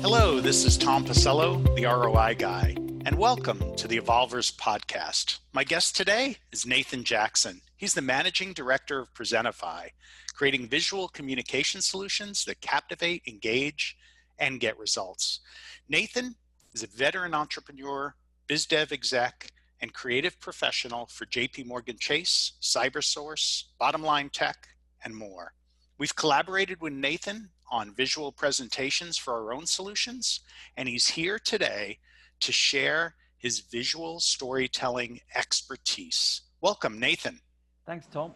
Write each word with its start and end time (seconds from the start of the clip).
Hello, 0.00 0.40
this 0.40 0.64
is 0.64 0.78
Tom 0.78 1.04
Pisello, 1.04 1.60
the 1.74 1.84
ROI 1.84 2.36
guy, 2.38 2.76
and 3.04 3.18
welcome 3.18 3.74
to 3.74 3.88
the 3.88 3.96
Evolvers 3.96 4.52
podcast. 4.52 5.40
My 5.52 5.64
guest 5.64 5.96
today 5.96 6.36
is 6.52 6.64
Nathan 6.64 7.02
Jackson. 7.02 7.60
He's 7.76 7.94
the 7.94 8.00
managing 8.00 8.52
director 8.52 9.00
of 9.00 9.12
Presentify, 9.12 9.88
creating 10.34 10.68
visual 10.68 11.08
communication 11.08 11.82
solutions 11.82 12.44
that 12.44 12.60
captivate, 12.60 13.22
engage, 13.26 13.96
and 14.38 14.60
get 14.60 14.78
results. 14.78 15.40
Nathan 15.88 16.36
is 16.72 16.84
a 16.84 16.86
veteran 16.86 17.34
entrepreneur, 17.34 18.14
biz 18.46 18.66
dev 18.66 18.92
exec, 18.92 19.50
and 19.80 19.92
creative 19.92 20.38
professional 20.38 21.06
for 21.06 21.26
JP 21.26 21.66
Morgan 21.66 21.96
Chase, 21.98 22.52
CyberSource, 22.62 23.64
Bottomline 23.80 24.30
Tech, 24.30 24.68
and 25.04 25.12
more. 25.12 25.54
We've 25.98 26.14
collaborated 26.14 26.80
with 26.80 26.92
Nathan 26.92 27.50
on 27.70 27.94
visual 27.94 28.32
presentations 28.32 29.16
for 29.16 29.34
our 29.34 29.52
own 29.52 29.66
solutions, 29.66 30.40
and 30.76 30.88
he's 30.88 31.08
here 31.08 31.38
today 31.38 31.98
to 32.40 32.52
share 32.52 33.14
his 33.36 33.60
visual 33.60 34.20
storytelling 34.20 35.20
expertise. 35.34 36.42
Welcome, 36.60 36.98
Nathan. 36.98 37.40
Thanks, 37.86 38.06
Tom. 38.06 38.32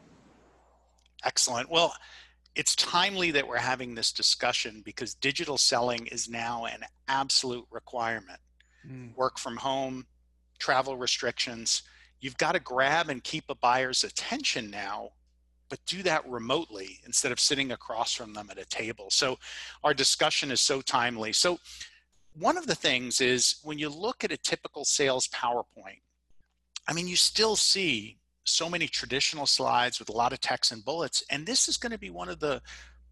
Excellent. 1.25 1.71
Well, 1.71 1.95
it's 2.55 2.75
timely 2.77 3.31
that 3.31 3.47
we're 3.47 3.57
having 3.57 3.95
this 3.95 4.13
discussion 4.13 4.83
because 4.85 5.15
digital 5.15 5.57
selling 5.57 6.07
is 6.07 6.29
now 6.29 6.67
an 6.67 6.85
absolute 7.09 7.67
requirement. 7.71 8.41
Mm. 8.87 9.15
Work 9.17 9.39
from 9.39 9.57
home, 9.57 10.07
travel 10.59 10.97
restrictions, 10.97 11.83
you've 12.21 12.39
got 12.39 12.53
to 12.53 12.61
grab 12.61 13.11
and 13.11 13.23
keep 13.23 13.45
a 13.49 13.55
buyer's 13.55 14.05
attention 14.05 14.71
now 14.71 15.11
but 15.73 15.81
do 15.87 16.03
that 16.03 16.29
remotely 16.29 17.01
instead 17.07 17.33
of 17.33 17.41
sitting 17.41 17.73
across 17.73 18.13
from 18.13 18.35
them 18.35 18.49
at 18.51 18.59
a 18.59 18.65
table. 18.67 19.07
So 19.09 19.39
our 19.83 19.95
discussion 19.95 20.51
is 20.51 20.61
so 20.61 20.83
timely. 20.83 21.33
So 21.33 21.61
one 22.39 22.59
of 22.59 22.67
the 22.67 22.75
things 22.75 23.23
is 23.23 23.55
when 23.63 23.79
you 23.79 23.89
look 23.89 24.23
at 24.23 24.31
a 24.31 24.37
typical 24.37 24.85
sales 24.85 25.29
PowerPoint, 25.29 26.03
I 26.87 26.93
mean, 26.93 27.09
you 27.09 27.17
still 27.17 27.57
see 27.57 28.19
so 28.45 28.69
many 28.69 28.87
traditional 28.87 29.47
slides 29.47 29.99
with 29.99 30.11
a 30.11 30.13
lot 30.13 30.35
of 30.35 30.43
text 30.43 30.73
and 30.73 30.85
bullets, 30.85 31.25
and 31.31 31.47
this 31.47 31.69
is 31.69 31.79
going 31.79 31.93
to 31.93 31.99
be 31.99 32.11
one 32.11 32.29
of 32.29 32.39
the 32.39 32.61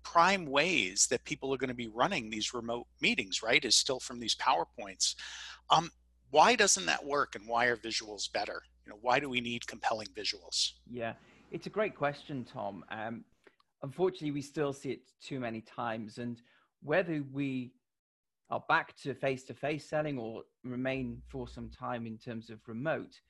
prime 0.02 0.44
ways 0.44 1.06
that 1.06 1.24
people 1.24 1.54
are 1.54 1.58
going 1.58 1.68
to 1.68 1.74
be 1.74 1.88
running 1.88 2.28
these 2.28 2.52
remote 2.52 2.86
meetings, 3.00 3.42
right? 3.42 3.64
Is 3.64 3.74
still 3.74 4.00
from 4.00 4.20
these 4.20 4.34
PowerPoints. 4.34 5.14
Um, 5.70 5.90
why 6.30 6.56
doesn't 6.56 6.84
that 6.84 7.06
work, 7.06 7.36
and 7.36 7.48
why 7.48 7.68
are 7.68 7.76
visuals 7.78 8.30
better? 8.30 8.60
You 8.84 8.90
know, 8.90 8.98
why 9.00 9.18
do 9.18 9.30
we 9.30 9.40
need 9.40 9.66
compelling 9.66 10.08
visuals? 10.08 10.72
Yeah, 10.90 11.14
it's 11.50 11.66
a 11.66 11.70
great 11.70 11.96
question, 11.96 12.44
Tom. 12.44 12.84
Um, 12.90 13.24
unfortunately, 13.82 14.30
we 14.30 14.42
still 14.42 14.72
see 14.72 14.90
it 14.90 15.00
too 15.20 15.40
many 15.40 15.60
times. 15.60 16.18
And 16.18 16.40
whether 16.82 17.24
we 17.32 17.72
are 18.50 18.62
back 18.68 18.96
to 19.02 19.14
face 19.14 19.44
to 19.44 19.54
face 19.54 19.88
selling 19.88 20.18
or 20.18 20.42
remain 20.64 21.20
for 21.28 21.48
some 21.48 21.68
time 21.68 22.06
in 22.06 22.18
terms 22.18 22.50
of 22.50 22.58
remote, 22.66 23.20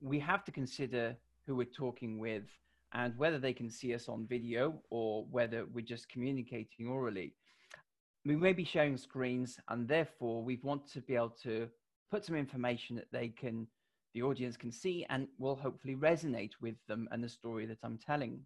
we 0.00 0.18
have 0.20 0.44
to 0.44 0.52
consider 0.52 1.16
who 1.46 1.56
we're 1.56 1.64
talking 1.64 2.18
with 2.18 2.44
and 2.92 3.16
whether 3.18 3.38
they 3.38 3.52
can 3.52 3.70
see 3.70 3.94
us 3.94 4.08
on 4.08 4.26
video 4.26 4.80
or 4.90 5.26
whether 5.30 5.66
we're 5.72 5.84
just 5.84 6.08
communicating 6.08 6.86
orally. 6.86 7.34
We 8.24 8.36
may 8.36 8.52
be 8.52 8.64
sharing 8.64 8.96
screens, 8.96 9.58
and 9.68 9.88
therefore, 9.88 10.42
we 10.42 10.60
want 10.62 10.86
to 10.92 11.00
be 11.00 11.14
able 11.14 11.34
to 11.42 11.68
put 12.10 12.24
some 12.24 12.36
information 12.36 12.96
that 12.96 13.10
they 13.12 13.28
can 13.28 13.66
the 14.18 14.26
audience 14.26 14.56
can 14.56 14.72
see 14.72 15.06
and 15.10 15.28
will 15.38 15.54
hopefully 15.54 15.94
resonate 15.94 16.50
with 16.60 16.74
them 16.88 17.08
and 17.12 17.22
the 17.22 17.28
story 17.28 17.66
that 17.66 17.78
I'm 17.84 17.98
telling. 17.98 18.40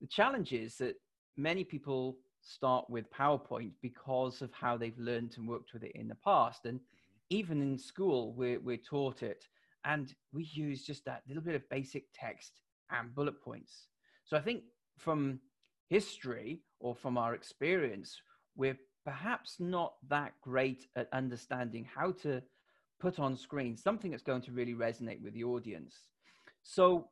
The 0.00 0.06
challenge 0.06 0.52
is 0.52 0.76
that 0.76 0.94
many 1.36 1.64
people 1.64 2.18
start 2.40 2.88
with 2.88 3.10
PowerPoint 3.10 3.72
because 3.82 4.42
of 4.42 4.52
how 4.52 4.76
they've 4.76 4.98
learned 4.98 5.34
and 5.36 5.48
worked 5.48 5.72
with 5.72 5.82
it 5.82 5.92
in 5.96 6.06
the 6.06 6.16
past. 6.24 6.66
And 6.66 6.78
even 7.30 7.60
in 7.60 7.78
school, 7.78 8.32
we're, 8.36 8.60
we're 8.60 8.76
taught 8.76 9.24
it. 9.24 9.44
And 9.84 10.14
we 10.32 10.44
use 10.52 10.84
just 10.84 11.04
that 11.06 11.22
little 11.26 11.42
bit 11.42 11.56
of 11.56 11.68
basic 11.68 12.04
text 12.14 12.60
and 12.90 13.12
bullet 13.12 13.42
points. 13.42 13.88
So 14.24 14.36
I 14.36 14.40
think 14.40 14.62
from 14.98 15.40
history 15.88 16.60
or 16.78 16.94
from 16.94 17.18
our 17.18 17.34
experience, 17.34 18.20
we're 18.54 18.78
perhaps 19.04 19.56
not 19.58 19.94
that 20.08 20.32
great 20.42 20.86
at 20.94 21.08
understanding 21.12 21.88
how 21.92 22.12
to 22.22 22.40
put 23.02 23.18
on 23.18 23.36
screen, 23.36 23.76
something 23.76 24.12
that's 24.12 24.22
going 24.22 24.40
to 24.42 24.52
really 24.52 24.74
resonate 24.74 25.20
with 25.20 25.34
the 25.34 25.42
audience. 25.42 25.96
So 26.62 27.08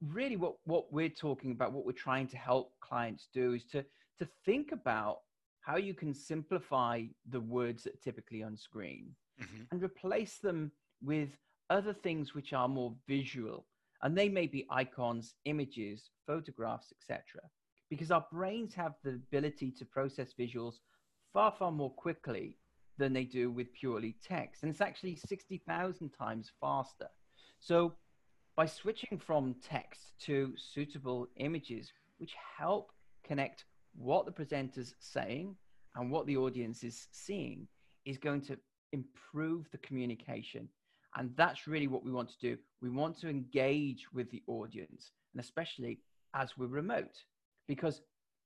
really 0.00 0.36
what, 0.36 0.54
what 0.64 0.90
we're 0.90 1.10
talking 1.10 1.52
about, 1.52 1.72
what 1.72 1.84
we're 1.84 1.92
trying 1.92 2.26
to 2.28 2.38
help 2.38 2.72
clients 2.80 3.28
do 3.34 3.52
is 3.52 3.66
to, 3.66 3.84
to 4.18 4.26
think 4.46 4.72
about 4.72 5.18
how 5.60 5.76
you 5.76 5.92
can 5.92 6.14
simplify 6.14 7.02
the 7.28 7.40
words 7.40 7.84
that 7.84 7.92
are 7.94 8.02
typically 8.02 8.42
on 8.42 8.56
screen 8.56 9.10
mm-hmm. 9.40 9.64
and 9.70 9.82
replace 9.82 10.38
them 10.38 10.72
with 11.02 11.28
other 11.68 11.92
things 11.92 12.34
which 12.34 12.54
are 12.54 12.66
more 12.66 12.94
visual. 13.06 13.66
And 14.02 14.16
they 14.16 14.30
may 14.30 14.46
be 14.46 14.66
icons, 14.70 15.34
images, 15.44 16.08
photographs, 16.26 16.90
etc. 16.98 17.42
Because 17.90 18.10
our 18.10 18.24
brains 18.32 18.72
have 18.74 18.94
the 19.04 19.10
ability 19.10 19.72
to 19.72 19.84
process 19.84 20.32
visuals 20.40 20.76
far, 21.34 21.52
far 21.58 21.70
more 21.70 21.92
quickly 21.92 22.56
than 22.98 23.12
they 23.12 23.24
do 23.24 23.50
with 23.50 23.72
purely 23.72 24.16
text. 24.22 24.62
And 24.62 24.70
it's 24.70 24.80
actually 24.80 25.16
60,000 25.16 26.10
times 26.10 26.50
faster. 26.60 27.08
So 27.60 27.94
by 28.56 28.66
switching 28.66 29.18
from 29.18 29.54
text 29.62 30.12
to 30.22 30.52
suitable 30.56 31.28
images, 31.36 31.92
which 32.18 32.34
help 32.58 32.90
connect 33.24 33.64
what 33.96 34.26
the 34.26 34.32
presenter's 34.32 34.94
saying 34.98 35.56
and 35.94 36.10
what 36.10 36.26
the 36.26 36.36
audience 36.36 36.82
is 36.84 37.06
seeing, 37.12 37.68
is 38.04 38.18
going 38.18 38.40
to 38.42 38.58
improve 38.92 39.68
the 39.70 39.78
communication. 39.78 40.68
And 41.16 41.30
that's 41.36 41.66
really 41.66 41.88
what 41.88 42.04
we 42.04 42.12
want 42.12 42.30
to 42.30 42.38
do. 42.40 42.58
We 42.82 42.90
want 42.90 43.18
to 43.20 43.28
engage 43.28 44.06
with 44.12 44.30
the 44.30 44.42
audience, 44.46 45.12
and 45.32 45.40
especially 45.40 46.00
as 46.34 46.56
we're 46.56 46.66
remote, 46.66 47.24
because 47.66 48.02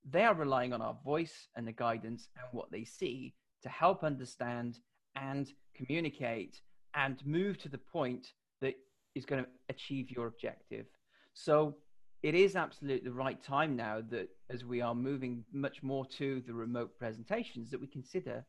they 0.09 0.25
are 0.25 0.35
relying 0.35 0.73
on 0.73 0.83
our 0.83 0.97
voice 1.05 1.49
and 1.57 1.67
the 1.67 1.73
guidance 1.73 2.29
and 2.37 2.47
what 2.53 2.71
they 2.71 2.85
see 2.85 3.35
to 3.63 3.69
help 3.69 4.05
understand 4.05 4.79
and 5.17 5.53
communicate 5.75 6.61
and 6.95 7.25
move 7.25 7.59
to 7.59 7.69
the 7.69 7.79
point 7.79 8.29
that 8.61 8.75
is 9.15 9.25
going 9.25 9.45
to 9.45 9.51
achieve 9.69 10.11
your 10.11 10.27
objective. 10.27 10.87
So 11.35 11.77
it 12.23 12.35
is 12.35 12.57
absolutely 12.57 13.09
the 13.09 13.15
right 13.15 13.43
time 13.43 13.75
now 13.75 14.01
that 14.11 14.29
as 14.51 14.65
we 14.65 14.81
are 14.81 14.95
moving 14.95 15.45
much 15.53 15.83
more 15.83 16.07
to 16.07 16.43
the 16.47 16.55
remote 16.55 16.97
presentations 16.99 17.71
that 17.71 17.81
we 17.81 17.87
consider 17.87 18.45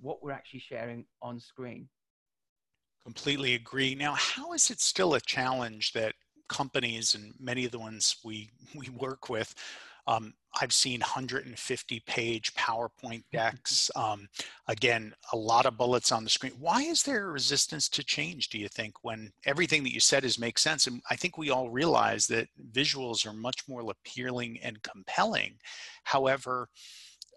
what 0.00 0.22
we're 0.22 0.32
actually 0.32 0.60
sharing 0.60 1.04
on 1.20 1.38
screen. 1.38 1.88
Completely 3.04 3.54
agree. 3.54 3.94
Now, 3.94 4.14
how 4.14 4.52
is 4.52 4.70
it 4.70 4.80
still 4.80 5.14
a 5.14 5.20
challenge 5.20 5.92
that 5.92 6.14
companies 6.48 7.14
and 7.14 7.32
many 7.38 7.64
of 7.64 7.70
the 7.70 7.78
ones 7.78 8.16
we 8.24 8.50
we 8.74 8.88
work 8.90 9.28
with 9.28 9.54
um, 10.10 10.34
I've 10.60 10.72
seen 10.72 11.00
150 11.00 12.00
page 12.06 12.52
PowerPoint 12.54 13.22
decks. 13.32 13.90
Um, 13.94 14.26
again, 14.66 15.14
a 15.32 15.36
lot 15.36 15.66
of 15.66 15.76
bullets 15.76 16.10
on 16.10 16.24
the 16.24 16.30
screen. 16.30 16.52
Why 16.58 16.82
is 16.82 17.04
there 17.04 17.28
a 17.28 17.32
resistance 17.32 17.88
to 17.90 18.02
change, 18.02 18.48
do 18.48 18.58
you 18.58 18.68
think, 18.68 18.94
when 19.02 19.30
everything 19.46 19.84
that 19.84 19.94
you 19.94 20.00
said 20.00 20.24
is 20.24 20.38
makes 20.38 20.62
sense? 20.62 20.88
And 20.88 21.00
I 21.08 21.14
think 21.14 21.38
we 21.38 21.50
all 21.50 21.70
realize 21.70 22.26
that 22.26 22.48
visuals 22.72 23.24
are 23.24 23.32
much 23.32 23.62
more 23.68 23.82
appealing 23.88 24.58
and 24.62 24.82
compelling. 24.82 25.58
However, 26.02 26.68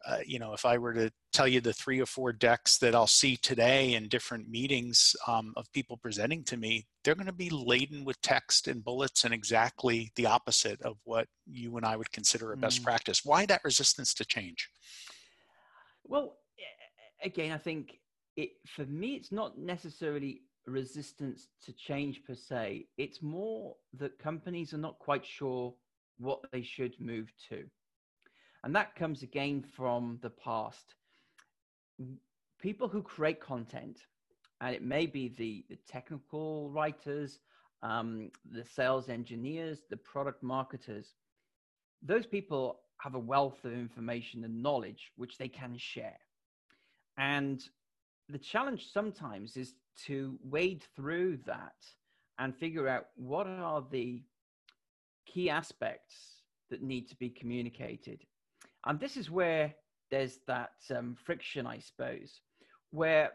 uh, 0.06 0.18
you 0.26 0.40
know, 0.40 0.54
if 0.54 0.66
I 0.66 0.78
were 0.78 0.94
to 0.94 1.12
tell 1.32 1.48
you 1.48 1.62
the 1.62 1.74
three 1.74 2.02
or 2.02 2.06
four 2.06 2.34
decks 2.34 2.78
that 2.80 2.94
I'll 2.94 3.08
see 3.08 3.38
today 3.38 3.94
in 3.94 4.08
different 4.08 4.50
meetings 4.50 5.16
um, 5.28 5.54
of 5.56 5.72
people 5.72 5.98
presenting 5.98 6.44
to 6.46 6.58
me, 6.58 6.88
they're 7.04 7.16
going 7.16 7.28
to 7.28 7.34
be 7.34 7.50
laden 7.50 8.04
with 8.04 8.22
text 8.22 8.68
and 8.68 8.84
bullets 8.84 9.24
and 9.24 9.34
exactly 9.34 10.12
the 10.16 10.26
opposite 10.26 10.82
of 10.82 10.98
what 11.04 11.28
you 11.46 11.78
and 11.78 11.86
I 11.86 11.96
would 11.96 12.12
consider 12.12 12.52
a 12.52 12.58
best 12.58 12.82
mm. 12.82 12.86
practice. 12.86 13.22
Why 13.24 13.46
that 13.46 13.62
resistance 13.64 14.14
to 14.16 14.26
change? 14.26 14.70
Well, 16.04 16.36
again, 17.24 17.52
I 17.52 17.58
think 17.58 18.00
it 18.36 18.50
for 18.68 18.86
me, 18.86 19.16
it's 19.16 19.32
not 19.32 19.58
necessarily 19.58 20.42
resistance 20.66 21.48
to 21.66 21.74
change 21.74 22.24
per 22.26 22.36
se. 22.36 22.88
It's 22.98 23.22
more 23.22 23.76
that 23.98 24.20
companies 24.20 24.74
are 24.74 24.78
not 24.80 25.00
quite 25.00 25.26
sure 25.26 25.74
what 26.18 26.40
they 26.52 26.62
should 26.62 26.94
move 27.00 27.32
to. 27.50 27.66
And 28.64 28.76
that 28.76 28.96
comes 28.96 29.24
again 29.24 29.64
from 29.76 30.20
the 30.22 30.30
past. 30.30 30.96
People 32.62 32.88
who 32.88 33.02
create 33.02 33.42
content, 33.42 34.00
and 34.62 34.74
it 34.74 34.82
may 34.82 35.06
be 35.06 35.28
the, 35.28 35.66
the 35.70 35.78
technical 35.88 36.70
writers, 36.70 37.40
um, 37.82 38.32
the 38.50 38.64
sales 38.64 39.10
engineers, 39.10 39.80
the 39.90 39.98
product 39.98 40.42
marketers, 40.42 41.08
those 42.02 42.26
people 42.26 42.80
have 43.02 43.16
a 43.16 43.20
wealth 43.20 43.66
of 43.66 43.74
information 43.74 44.46
and 44.46 44.64
knowledge 44.64 45.12
which 45.18 45.38
they 45.38 45.50
can 45.50 45.76
share. 45.78 46.18
And 47.18 47.62
the 48.30 48.38
challenge 48.38 48.88
sometimes 48.94 49.58
is 49.58 49.74
to 50.06 50.38
wade 50.42 50.84
through 50.96 51.40
that 51.46 51.76
and 52.40 52.56
figure 52.56 52.88
out 52.88 53.08
what 53.16 53.46
are 53.46 53.84
the 53.92 54.24
key 55.26 55.50
aspects 55.50 56.16
that 56.70 56.82
need 56.82 57.10
to 57.10 57.16
be 57.18 57.30
communicated 57.30 58.24
and 58.86 59.00
this 59.00 59.18
is 59.18 59.30
where 59.30 59.74
there's 60.12 60.40
that 60.48 60.74
um, 60.96 61.16
friction, 61.16 61.66
I 61.66 61.80
suppose, 61.80 62.42
where 62.92 63.32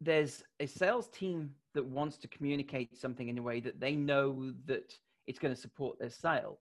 there's 0.00 0.42
a 0.60 0.66
sales 0.66 1.08
team 1.08 1.50
that 1.74 1.84
wants 1.84 2.16
to 2.18 2.28
communicate 2.28 2.96
something 2.96 3.28
in 3.28 3.38
a 3.38 3.42
way 3.42 3.60
that 3.60 3.80
they 3.80 3.94
know 3.94 4.52
that 4.66 4.92
it's 5.26 5.38
going 5.38 5.54
to 5.54 5.60
support 5.60 5.98
their 5.98 6.10
sale. 6.10 6.58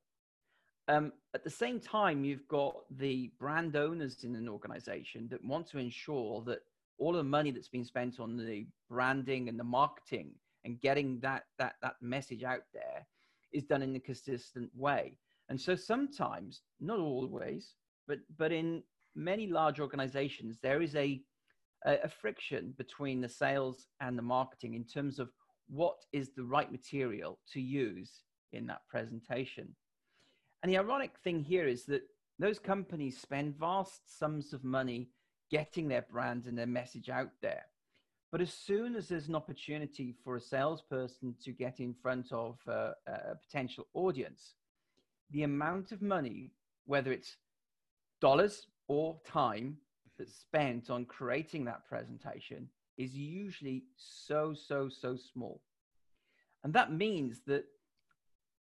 Um, 0.88 1.14
at 1.34 1.44
the 1.44 1.50
same 1.50 1.80
time, 1.80 2.26
you've 2.26 2.48
got 2.48 2.76
the 2.98 3.32
brand 3.40 3.76
owners 3.76 4.24
in 4.24 4.36
an 4.36 4.50
organization 4.50 5.28
that 5.30 5.44
want 5.44 5.68
to 5.70 5.78
ensure 5.78 6.42
that 6.46 6.60
all 6.98 7.14
the 7.14 7.24
money 7.24 7.52
that's 7.52 7.70
been 7.70 7.86
spent 7.86 8.20
on 8.20 8.38
the 8.38 8.68
branding 8.90 9.50
and 9.50 9.60
the 9.60 9.64
marketing 9.64 10.32
and 10.66 10.80
getting 10.82 11.20
that 11.22 11.44
that 11.58 11.76
that 11.82 11.96
message 12.02 12.44
out 12.44 12.64
there 12.74 13.06
is 13.52 13.64
done 13.64 13.82
in 13.82 13.96
a 13.96 14.00
consistent 14.00 14.70
way. 14.76 15.18
And 15.54 15.62
so 15.62 15.76
sometimes, 15.76 16.64
not 16.80 16.98
always, 16.98 17.76
but 18.08 18.18
but 18.40 18.52
in 18.52 18.82
many 19.14 19.46
large 19.46 19.80
organizations, 19.80 20.58
there 20.64 20.82
is 20.82 20.96
a 20.96 21.22
a, 21.86 22.10
friction 22.10 22.74
between 22.76 23.22
the 23.22 23.30
sales 23.30 23.86
and 24.02 24.18
the 24.18 24.24
marketing 24.24 24.74
in 24.74 24.84
terms 24.84 25.20
of 25.20 25.30
what 25.70 25.98
is 26.12 26.32
the 26.32 26.44
right 26.44 26.72
material 26.72 27.38
to 27.52 27.62
use 27.62 28.24
in 28.52 28.66
that 28.66 28.82
presentation. 28.90 29.76
And 30.64 30.72
the 30.72 30.80
ironic 30.80 31.20
thing 31.24 31.44
here 31.44 31.68
is 31.68 31.86
that 31.86 32.02
those 32.40 32.58
companies 32.58 33.22
spend 33.22 33.60
vast 33.60 34.18
sums 34.18 34.54
of 34.54 34.64
money 34.64 35.12
getting 35.52 35.88
their 35.88 36.08
brand 36.12 36.48
and 36.48 36.58
their 36.58 36.66
message 36.66 37.10
out 37.10 37.34
there. 37.44 37.66
But 38.32 38.42
as 38.42 38.52
soon 38.52 38.96
as 38.96 39.08
there's 39.08 39.28
an 39.28 39.36
opportunity 39.36 40.16
for 40.24 40.36
a 40.36 40.42
salesperson 40.42 41.36
to 41.44 41.52
get 41.52 41.80
in 41.80 41.94
front 41.94 42.32
of 42.32 42.58
a, 42.66 42.94
a 43.06 43.36
potential 43.36 43.86
audience, 43.94 44.56
the 45.34 45.44
amount 45.44 45.92
of 45.92 46.02
money, 46.02 46.52
whether 46.86 47.12
it's 47.12 47.36
dollars 48.22 48.68
or 48.88 49.20
time, 49.26 49.78
that's 50.18 50.36
spent 50.36 50.90
on 50.90 51.06
creating 51.06 51.66
that 51.66 51.86
presentation 51.88 52.70
is 52.98 53.16
usually 53.16 53.84
so, 53.98 54.54
so, 54.54 54.88
so 54.88 55.18
small. 55.34 55.62
And 56.64 56.72
that 56.74 56.94
means 56.94 57.42
that 57.48 57.66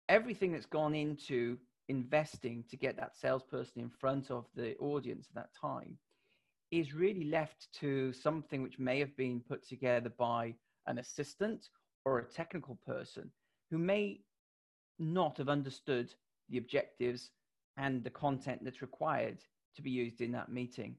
everything 0.10 0.54
that's 0.54 0.66
gone 0.66 0.96
into 0.96 1.58
investing 1.90 2.64
to 2.70 2.78
get 2.78 2.96
that 2.96 3.18
salesperson 3.18 3.82
in 3.82 3.90
front 3.90 4.32
of 4.32 4.46
the 4.56 4.78
audience 4.78 5.28
at 5.30 5.36
that 5.36 5.50
time 5.60 5.98
is 6.72 6.94
really 6.94 7.26
left 7.26 7.68
to 7.74 8.14
something 8.14 8.64
which 8.64 8.80
may 8.80 8.98
have 8.98 9.16
been 9.18 9.42
put 9.42 9.68
together 9.68 10.10
by 10.18 10.56
an 10.88 11.00
assistant 11.00 11.68
or 12.06 12.20
a 12.20 12.24
technical 12.24 12.80
person 12.86 13.30
who 13.70 13.78
may 13.78 14.22
not 14.98 15.38
have 15.38 15.50
understood 15.50 16.14
the 16.52 16.58
objectives 16.58 17.32
and 17.78 18.04
the 18.04 18.10
content 18.10 18.64
that's 18.64 18.82
required 18.82 19.40
to 19.76 19.82
be 19.82 19.90
used 19.90 20.22
in 20.22 20.32
that 20.34 20.52
meeting. 20.52 20.96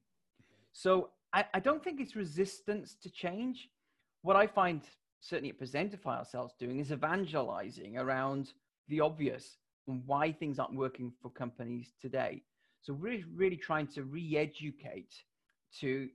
So 0.73 1.11
I, 1.33 1.45
I 1.55 1.61
don't 1.61 1.85
think 1.85 2.01
it's 2.01 2.17
resistance 2.17 2.97
to 3.03 3.11
change. 3.11 3.69
What 4.23 4.37
I 4.37 4.47
find 4.47 4.83
certainly 5.21 5.51
at 5.51 5.61
Presentify 5.61 6.19
ourselves 6.19 6.55
doing 6.59 6.81
is 6.81 6.91
evangelizing 6.91 7.99
around 7.99 8.53
the 8.89 9.01
obvious 9.01 9.57
and 9.87 10.03
why 10.07 10.33
things 10.33 10.59
aren't 10.59 10.75
working 10.75 11.13
for 11.23 11.31
companies 11.31 11.93
today. 12.01 12.43
So 12.81 12.93
we're 12.93 13.25
really 13.35 13.57
trying 13.57 13.87
to 13.89 14.03
re-educate 14.03 15.13
to 15.81 16.09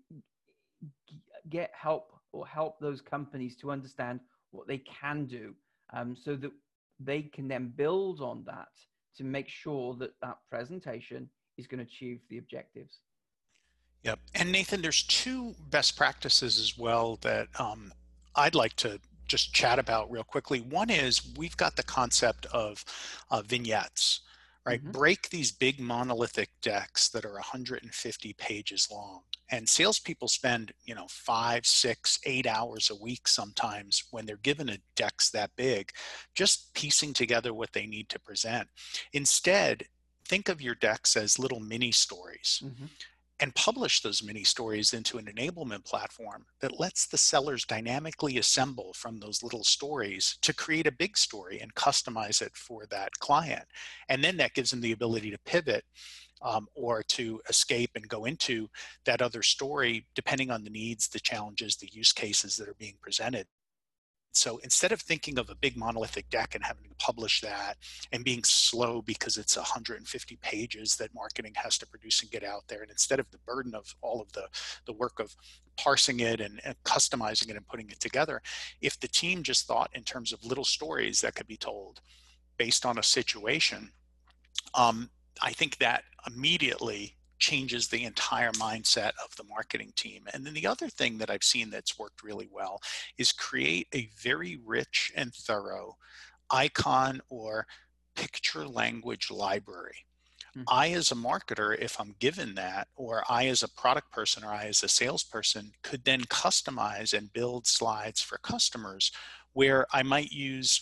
get 1.49 1.71
help 1.73 2.11
or 2.33 2.45
help 2.45 2.79
those 2.79 3.01
companies 3.01 3.55
to 3.57 3.71
understand 3.71 4.19
what 4.51 4.67
they 4.67 4.79
can 4.79 5.25
do 5.25 5.53
um, 5.93 6.15
so 6.15 6.35
that 6.35 6.51
they 6.99 7.21
can 7.21 7.47
then 7.47 7.71
build 7.75 8.21
on 8.21 8.43
that 8.45 8.67
to 9.17 9.23
make 9.23 9.49
sure 9.49 9.95
that 9.95 10.11
that 10.21 10.37
presentation 10.49 11.29
is 11.57 11.67
going 11.67 11.79
to 11.79 11.91
achieve 11.91 12.19
the 12.29 12.37
objectives. 12.37 12.99
Yep. 14.03 14.19
And 14.35 14.51
Nathan, 14.51 14.81
there's 14.81 15.03
two 15.03 15.55
best 15.69 15.97
practices 15.97 16.59
as 16.59 16.77
well 16.77 17.17
that 17.21 17.47
um, 17.59 17.91
I'd 18.35 18.55
like 18.55 18.75
to 18.77 18.99
just 19.27 19.53
chat 19.53 19.79
about 19.79 20.09
real 20.09 20.23
quickly. 20.23 20.61
One 20.61 20.89
is 20.89 21.33
we've 21.37 21.57
got 21.57 21.75
the 21.75 21.83
concept 21.83 22.45
of 22.47 22.85
uh, 23.29 23.41
vignettes, 23.41 24.21
right? 24.65 24.81
Mm-hmm. 24.81 24.91
Break 24.91 25.29
these 25.29 25.51
big 25.51 25.79
monolithic 25.79 26.49
decks 26.61 27.09
that 27.09 27.25
are 27.25 27.33
150 27.33 28.33
pages 28.33 28.87
long. 28.91 29.21
And 29.49 29.67
salespeople 29.67 30.27
spend, 30.27 30.73
you 30.85 30.95
know, 30.95 31.07
five, 31.09 31.65
six, 31.65 32.19
eight 32.25 32.45
hours 32.45 32.89
a 32.89 33.01
week 33.01 33.27
sometimes 33.27 34.03
when 34.11 34.25
they're 34.25 34.38
given 34.38 34.69
a 34.69 34.77
decks 34.95 35.29
that 35.31 35.51
big, 35.55 35.91
just 36.35 36.73
piecing 36.73 37.13
together 37.13 37.53
what 37.53 37.73
they 37.73 37.85
need 37.85 38.09
to 38.09 38.19
present. 38.19 38.67
Instead, 39.13 39.85
think 40.25 40.49
of 40.49 40.61
your 40.61 40.75
decks 40.75 41.15
as 41.15 41.39
little 41.39 41.59
mini 41.59 41.91
stories. 41.91 42.61
Mm-hmm 42.63 42.85
and 43.39 43.53
publish 43.55 44.01
those 44.01 44.23
mini 44.23 44.44
stories 44.44 44.94
into 44.94 45.17
an 45.17 45.25
enablement 45.25 45.85
platform 45.85 46.45
that 46.59 46.79
lets 46.79 47.05
the 47.05 47.17
sellers 47.17 47.65
dynamically 47.65 48.38
assemble 48.38 48.94
from 48.94 49.19
those 49.19 49.44
little 49.44 49.63
stories 49.63 50.38
to 50.41 50.53
create 50.53 50.88
a 50.88 50.91
big 50.91 51.17
story 51.17 51.59
and 51.59 51.73
customize 51.75 52.41
it 52.41 52.55
for 52.55 52.85
that 52.88 53.11
client. 53.19 53.65
And 54.09 54.23
then 54.23 54.38
that 54.38 54.53
gives 54.53 54.71
them 54.71 54.81
the 54.81 54.91
ability 54.91 55.31
to 55.31 55.39
pivot 55.45 55.83
um, 56.41 56.67
or 56.75 57.03
to 57.03 57.41
escape 57.49 57.91
and 57.95 58.07
go 58.07 58.25
into 58.25 58.67
that 59.05 59.21
other 59.21 59.41
story 59.41 60.05
depending 60.15 60.51
on 60.51 60.63
the 60.63 60.69
needs, 60.69 61.07
the 61.07 61.19
challenges, 61.19 61.75
the 61.75 61.89
use 61.91 62.11
cases 62.11 62.55
that 62.57 62.69
are 62.69 62.75
being 62.75 62.95
presented. 63.01 63.47
So 64.37 64.57
instead 64.57 64.91
of 64.91 65.01
thinking 65.01 65.39
of 65.39 65.49
a 65.49 65.55
big 65.55 65.75
monolithic 65.75 66.29
deck 66.29 66.53
and 66.53 66.63
having 66.63 66.83
to 66.83 66.95
publish 66.99 67.41
that 67.41 67.77
and 68.11 68.23
being 68.23 68.43
slow 68.43 69.01
because 69.01 69.35
it's 69.35 69.57
150 69.57 70.37
pages 70.43 70.95
that 70.97 71.13
marketing 71.15 71.53
has 71.55 71.79
to 71.79 71.87
produce 71.87 72.21
and 72.21 72.29
get 72.29 72.43
out 72.43 72.61
there, 72.67 72.83
and 72.83 72.91
instead 72.91 73.19
of 73.19 73.29
the 73.31 73.39
burden 73.39 73.73
of 73.73 73.95
all 74.01 74.21
of 74.21 74.31
the, 74.33 74.47
the 74.85 74.93
work 74.93 75.19
of 75.19 75.35
parsing 75.75 76.19
it 76.19 76.39
and, 76.39 76.61
and 76.63 76.75
customizing 76.83 77.49
it 77.49 77.55
and 77.55 77.67
putting 77.67 77.89
it 77.89 77.99
together, 77.99 78.43
if 78.79 78.99
the 78.99 79.07
team 79.07 79.41
just 79.41 79.65
thought 79.65 79.89
in 79.95 80.03
terms 80.03 80.31
of 80.31 80.45
little 80.45 80.65
stories 80.65 81.19
that 81.21 81.33
could 81.33 81.47
be 81.47 81.57
told 81.57 82.01
based 82.57 82.85
on 82.85 82.99
a 82.99 83.03
situation, 83.03 83.91
um, 84.75 85.09
I 85.41 85.51
think 85.51 85.77
that 85.77 86.03
immediately 86.25 87.15
changes 87.39 87.87
the 87.87 88.03
entire 88.03 88.51
mindset 88.53 89.11
of 89.23 89.35
the 89.37 89.43
marketing 89.43 89.93
team. 89.95 90.23
And 90.33 90.45
then 90.45 90.53
the 90.53 90.67
other 90.67 90.89
thing 90.89 91.17
that 91.19 91.29
I've 91.29 91.43
seen 91.43 91.69
that's 91.69 91.99
worked 91.99 92.23
really 92.23 92.49
well 92.51 92.79
is 93.17 93.31
create 93.31 93.87
a 93.93 94.09
very 94.19 94.59
rich 94.65 95.11
and 95.15 95.33
thorough 95.33 95.97
icon 96.49 97.21
or 97.29 97.67
picture 98.15 98.67
language 98.67 99.29
library. 99.29 100.05
Mm-hmm. 100.57 100.63
I, 100.67 100.89
as 100.91 101.11
a 101.11 101.15
marketer, 101.15 101.77
if 101.77 101.99
I'm 101.99 102.15
given 102.19 102.55
that, 102.55 102.87
or 102.95 103.23
I, 103.29 103.47
as 103.47 103.61
a 103.61 103.69
product 103.69 104.11
person, 104.11 104.43
or 104.43 104.51
I, 104.51 104.65
as 104.65 104.81
a 104.81 104.87
salesperson, 104.87 105.71
could 105.83 106.03
then 106.03 106.21
customize 106.21 107.15
and 107.15 107.31
build 107.33 107.67
slides 107.67 108.21
for 108.21 108.39
customers 108.39 109.11
where 109.53 109.85
I 109.91 110.03
might 110.03 110.31
use 110.31 110.81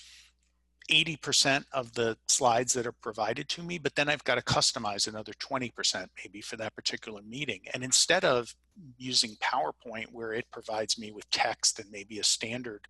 80% 0.90 1.66
of 1.74 1.94
the 1.94 2.18
slides 2.28 2.74
that 2.74 2.86
are 2.86 2.92
provided 2.92 3.50
to 3.50 3.64
me, 3.64 3.78
but 3.78 3.96
then 3.96 4.10
I've 4.10 4.24
got 4.24 4.36
to 4.36 4.42
customize 4.42 5.08
another 5.08 5.34
20% 5.34 6.08
maybe 6.24 6.42
for 6.42 6.58
that 6.58 6.76
particular 6.76 7.22
meeting. 7.24 7.62
And 7.74 7.84
instead 7.84 8.24
of 8.24 8.54
using 8.98 9.36
PowerPoint 9.42 10.12
where 10.12 10.34
it 10.34 10.46
provides 10.52 11.00
me 11.00 11.12
with 11.12 11.30
text 11.32 11.80
and 11.80 11.90
maybe 11.92 12.20
a 12.20 12.24
standard 12.24 12.82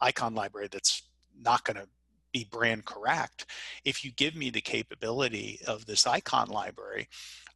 icon 0.00 0.34
library 0.34 0.68
that's 0.70 1.02
not 1.40 1.64
going 1.64 1.76
to 1.76 1.88
be 2.32 2.46
brand 2.50 2.84
correct, 2.84 3.46
if 3.84 4.04
you 4.04 4.12
give 4.12 4.36
me 4.36 4.50
the 4.50 4.60
capability 4.60 5.58
of 5.66 5.86
this 5.86 6.06
icon 6.06 6.48
library, 6.48 7.08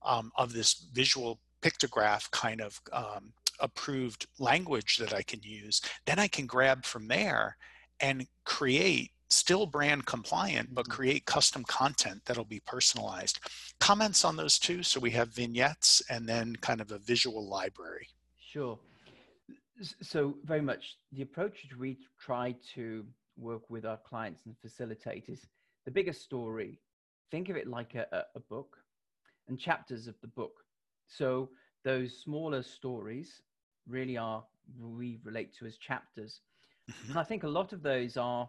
um, 0.05 0.33
of 0.37 0.53
this 0.53 0.89
visual 0.93 1.41
pictograph 1.63 2.31
kind 2.31 2.61
of 2.61 2.81
um, 2.93 3.33
approved 3.61 4.27
language 4.39 4.97
that 4.99 5.15
I 5.15 5.23
can 5.23 5.41
use, 5.43 5.81
then 6.07 6.19
I 6.19 6.29
can 6.29 6.47
grab 6.47 6.85
from 6.85 7.07
there 7.09 7.57
and 8.01 8.27
create 8.45 9.13
still 9.29 9.67
brand 9.67 10.07
compliant, 10.07 10.75
but 10.75 10.85
mm-hmm. 10.85 10.93
create 10.93 11.27
custom 11.27 11.65
content 11.65 12.23
that'll 12.25 12.45
be 12.45 12.61
personalized. 12.67 13.41
Comments 13.81 14.25
on 14.25 14.37
those 14.37 14.59
two? 14.59 14.83
So 14.83 15.01
we 15.01 15.11
have 15.13 15.29
vignettes 15.29 16.03
and 16.09 16.29
then 16.29 16.57
kind 16.57 16.81
of 16.81 16.91
a 16.93 16.99
visual 16.99 17.49
library. 17.49 18.09
Sure. 18.39 18.79
So 20.03 20.37
very 20.45 20.61
much 20.61 20.97
the 21.13 21.23
approach 21.23 21.67
we 21.79 21.99
try 22.21 22.55
to 22.75 23.05
work 23.37 23.69
with 23.69 23.85
our 23.85 23.99
clients 23.99 24.43
and 24.47 24.55
facilitators, 24.65 25.41
the 25.85 25.91
bigger 25.91 26.13
story, 26.13 26.79
think 27.31 27.49
of 27.49 27.57
it 27.57 27.67
like 27.67 27.95
a, 27.95 28.25
a 28.35 28.41
book 28.41 28.77
and 29.49 29.59
chapters 29.59 30.07
of 30.07 30.15
the 30.21 30.29
book. 30.29 30.53
So 31.09 31.51
those 31.85 32.17
smaller 32.17 32.63
stories 32.63 33.43
really 33.89 34.17
are 34.17 34.45
we 34.81 35.19
relate 35.25 35.53
to 35.59 35.67
as 35.67 35.77
chapters. 35.77 36.41
Mm-hmm. 36.91 37.11
And 37.11 37.19
I 37.19 37.25
think 37.25 37.43
a 37.43 37.49
lot 37.49 37.73
of 37.73 37.83
those 37.83 38.17
are 38.17 38.49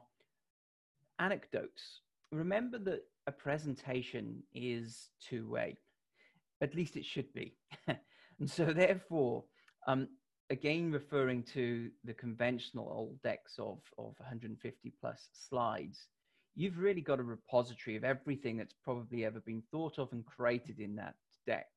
anecdotes. 1.20 2.02
Remember 2.32 2.78
that 2.80 3.02
a 3.28 3.32
presentation 3.32 4.44
is 4.54 5.10
two 5.20 5.50
way, 5.50 5.78
at 6.62 6.76
least 6.76 6.96
it 6.96 7.06
should 7.06 7.32
be. 7.34 7.56
and 7.88 8.50
so, 8.50 8.66
therefore, 8.66 9.44
um, 9.88 10.08
again, 10.50 10.92
referring 10.92 11.44
to 11.44 11.90
the 12.04 12.14
conventional 12.14 12.92
old 12.92 13.22
decks 13.24 13.56
of, 13.58 13.80
of 13.98 14.14
150 14.20 14.94
plus 15.00 15.30
slides, 15.34 16.08
you've 16.56 16.78
really 16.78 17.02
got 17.02 17.20
a 17.20 17.24
repository 17.24 17.96
of 17.96 18.04
everything 18.04 18.58
that's 18.58 18.76
probably 18.84 19.26
ever 19.26 19.40
been 19.42 19.64
thought 19.72 20.00
of 20.00 20.12
and 20.12 20.26
created 20.26 20.80
in 20.80 20.96
that 20.96 21.16
deck. 21.46 21.68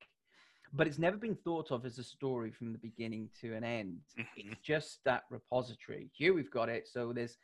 but 0.73 0.87
it's 0.87 0.99
never 0.99 1.17
been 1.17 1.35
thought 1.35 1.71
of 1.71 1.87
as 1.87 1.99
a 1.99 2.05
story 2.05 2.51
from 2.51 2.73
the 2.73 2.79
beginning 2.79 3.29
to 3.41 3.55
an 3.55 3.65
end. 3.65 4.01
Mm-hmm. 4.19 4.53
It's 4.53 4.61
just 4.61 5.01
that 5.05 5.23
repository. 5.31 6.11
Here 6.13 6.35
we've 6.35 6.51
got 6.51 6.69
it. 6.69 6.87
So 6.87 7.13
there's 7.15 7.39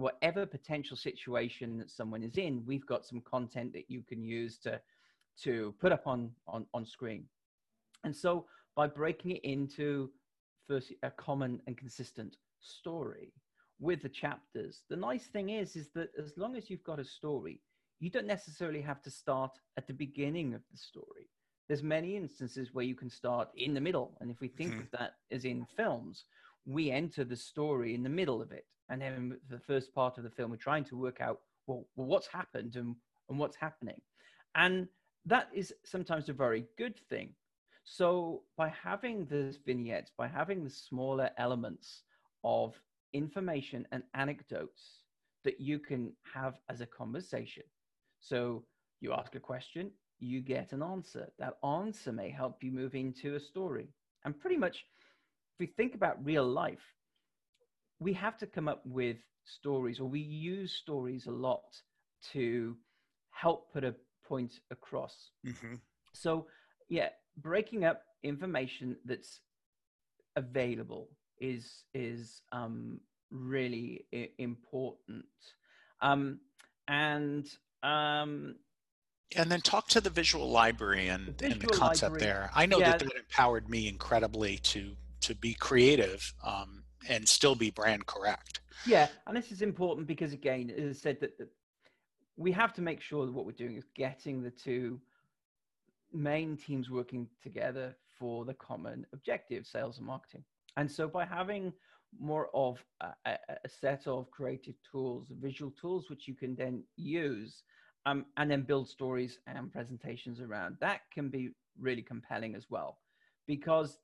whatever 0.00 0.46
potential 0.46 0.96
situation 0.96 1.78
that 1.78 1.90
someone 1.90 2.22
is 2.22 2.36
in, 2.36 2.64
we've 2.66 2.86
got 2.86 3.04
some 3.04 3.20
content 3.20 3.72
that 3.72 3.90
you 3.90 4.02
can 4.02 4.22
use 4.22 4.58
to 4.58 4.80
to 5.42 5.74
put 5.80 5.92
up 5.92 6.06
on 6.06 6.30
on, 6.46 6.66
on 6.74 6.84
screen. 6.84 7.24
And 8.04 8.14
so 8.14 8.46
by 8.76 8.86
breaking 8.86 9.32
it 9.32 9.44
into 9.44 10.10
first 10.66 10.92
a 11.02 11.10
common 11.10 11.60
and 11.66 11.76
consistent 11.76 12.36
story 12.60 13.32
with 13.78 14.02
the 14.02 14.08
chapters, 14.08 14.84
the 14.88 14.96
nice 14.96 15.26
thing 15.26 15.50
is 15.50 15.76
is 15.76 15.88
that 15.94 16.10
as 16.18 16.32
long 16.36 16.56
as 16.56 16.70
you've 16.70 16.84
got 16.84 17.00
a 17.00 17.04
story, 17.04 17.60
you 18.00 18.10
don't 18.10 18.26
necessarily 18.26 18.80
have 18.80 19.02
to 19.02 19.10
start 19.10 19.52
at 19.76 19.86
the 19.86 19.92
beginning 19.92 20.54
of 20.54 20.62
the 20.70 20.78
story. 20.78 21.28
There's 21.68 21.82
many 21.82 22.16
instances 22.16 22.70
where 22.72 22.84
you 22.84 22.96
can 22.96 23.10
start 23.10 23.48
in 23.54 23.74
the 23.74 23.80
middle. 23.80 24.16
And 24.20 24.30
if 24.30 24.40
we 24.40 24.48
think 24.48 24.72
mm-hmm. 24.72 24.80
of 24.80 24.90
that 24.92 25.12
as 25.30 25.44
in 25.44 25.66
films, 25.76 26.24
we 26.66 26.90
enter 26.90 27.24
the 27.24 27.36
story 27.36 27.94
in 27.94 28.02
the 28.02 28.08
middle 28.08 28.42
of 28.42 28.50
it. 28.50 28.66
And 28.90 29.00
then 29.00 29.38
the 29.48 29.58
first 29.58 29.94
part 29.94 30.18
of 30.18 30.24
the 30.24 30.30
film, 30.30 30.50
we're 30.50 30.56
trying 30.56 30.84
to 30.84 30.96
work 30.96 31.20
out, 31.20 31.40
well, 31.66 31.86
well 31.96 32.08
what's 32.08 32.26
happened 32.26 32.76
and, 32.76 32.96
and 33.28 33.38
what's 33.38 33.56
happening. 33.56 34.00
And 34.56 34.88
that 35.24 35.48
is 35.54 35.72
sometimes 35.84 36.28
a 36.28 36.32
very 36.32 36.64
good 36.76 36.98
thing. 37.08 37.34
So 37.84 38.42
by 38.56 38.72
having 38.82 39.26
the 39.26 39.56
vignettes, 39.64 40.10
by 40.16 40.26
having 40.28 40.64
the 40.64 40.70
smaller 40.70 41.30
elements 41.38 42.02
of 42.44 42.74
information 43.12 43.86
and 43.92 44.02
anecdotes 44.14 45.04
that 45.44 45.60
you 45.60 45.78
can 45.78 46.12
have 46.34 46.54
as 46.68 46.80
a 46.80 46.86
conversation, 46.86 47.64
so 48.18 48.64
you 49.00 49.12
ask 49.12 49.34
a 49.34 49.40
question, 49.40 49.90
you 50.18 50.40
get 50.40 50.72
an 50.72 50.82
answer. 50.82 51.30
That 51.38 51.56
answer 51.64 52.12
may 52.12 52.30
help 52.30 52.62
you 52.62 52.72
move 52.72 52.94
into 52.94 53.36
a 53.36 53.40
story. 53.40 53.88
And 54.24 54.38
pretty 54.38 54.56
much, 54.56 54.84
if 55.54 55.60
we 55.60 55.66
think 55.66 55.94
about 55.94 56.24
real 56.24 56.44
life, 56.44 56.82
we 58.00 58.14
have 58.14 58.38
to 58.38 58.46
come 58.46 58.66
up 58.66 58.82
with 58.84 59.18
stories, 59.44 60.00
or 60.00 60.08
we 60.08 60.20
use 60.20 60.72
stories 60.72 61.26
a 61.26 61.30
lot 61.30 61.62
to 62.32 62.76
help 63.30 63.72
put 63.72 63.84
a 63.84 63.94
point 64.26 64.52
across. 64.70 65.30
Mm-hmm. 65.46 65.74
So, 66.12 66.46
yeah, 66.88 67.10
breaking 67.36 67.84
up 67.84 68.02
information 68.22 68.96
that's 69.04 69.40
available 70.36 71.08
is 71.38 71.84
is 71.94 72.42
um, 72.52 73.00
really 73.30 74.06
I- 74.12 74.30
important. 74.38 75.26
Um, 76.00 76.40
and 76.88 77.46
um, 77.82 78.56
and 79.36 79.50
then 79.50 79.60
talk 79.60 79.88
to 79.88 80.00
the 80.00 80.10
visual 80.10 80.50
library 80.50 81.08
and, 81.08 81.36
the, 81.38 81.46
and 81.46 81.60
the 81.60 81.66
concept 81.68 82.14
library. 82.14 82.32
there. 82.32 82.50
I 82.54 82.66
know 82.66 82.78
yeah. 82.78 82.92
that 82.92 83.00
that 83.00 83.16
empowered 83.16 83.68
me 83.68 83.88
incredibly 83.88 84.58
to 84.58 84.96
to 85.22 85.34
be 85.34 85.54
creative 85.54 86.34
um, 86.44 86.84
and 87.08 87.28
still 87.28 87.54
be 87.54 87.70
brand 87.70 88.06
correct. 88.06 88.60
Yeah, 88.86 89.08
and 89.26 89.36
this 89.36 89.52
is 89.52 89.62
important 89.62 90.06
because 90.06 90.32
again, 90.32 90.70
as 90.70 90.96
I 90.96 90.98
said, 90.98 91.20
that, 91.20 91.38
that 91.38 91.48
we 92.36 92.52
have 92.52 92.72
to 92.74 92.82
make 92.82 93.00
sure 93.00 93.26
that 93.26 93.32
what 93.32 93.44
we're 93.44 93.52
doing 93.52 93.76
is 93.76 93.84
getting 93.94 94.42
the 94.42 94.50
two 94.50 95.00
main 96.12 96.56
teams 96.56 96.90
working 96.90 97.28
together 97.42 97.94
for 98.18 98.44
the 98.44 98.54
common 98.54 99.06
objective, 99.12 99.66
sales 99.66 99.98
and 99.98 100.06
marketing. 100.06 100.44
And 100.76 100.90
so 100.90 101.08
by 101.08 101.24
having 101.24 101.72
more 102.18 102.48
of 102.54 102.82
a, 103.00 103.12
a, 103.26 103.68
set 103.68 104.06
of 104.06 104.30
creative 104.30 104.74
tools, 104.90 105.28
visual 105.40 105.70
tools, 105.70 106.10
which 106.10 106.26
you 106.26 106.34
can 106.34 106.56
then 106.56 106.82
use 106.96 107.62
um, 108.06 108.24
and 108.36 108.50
then 108.50 108.62
build 108.62 108.88
stories 108.88 109.38
and 109.46 109.72
presentations 109.72 110.40
around. 110.40 110.76
That 110.80 111.02
can 111.12 111.28
be 111.28 111.50
really 111.78 112.02
compelling 112.02 112.54
as 112.54 112.66
well, 112.68 112.98
because 113.46 113.98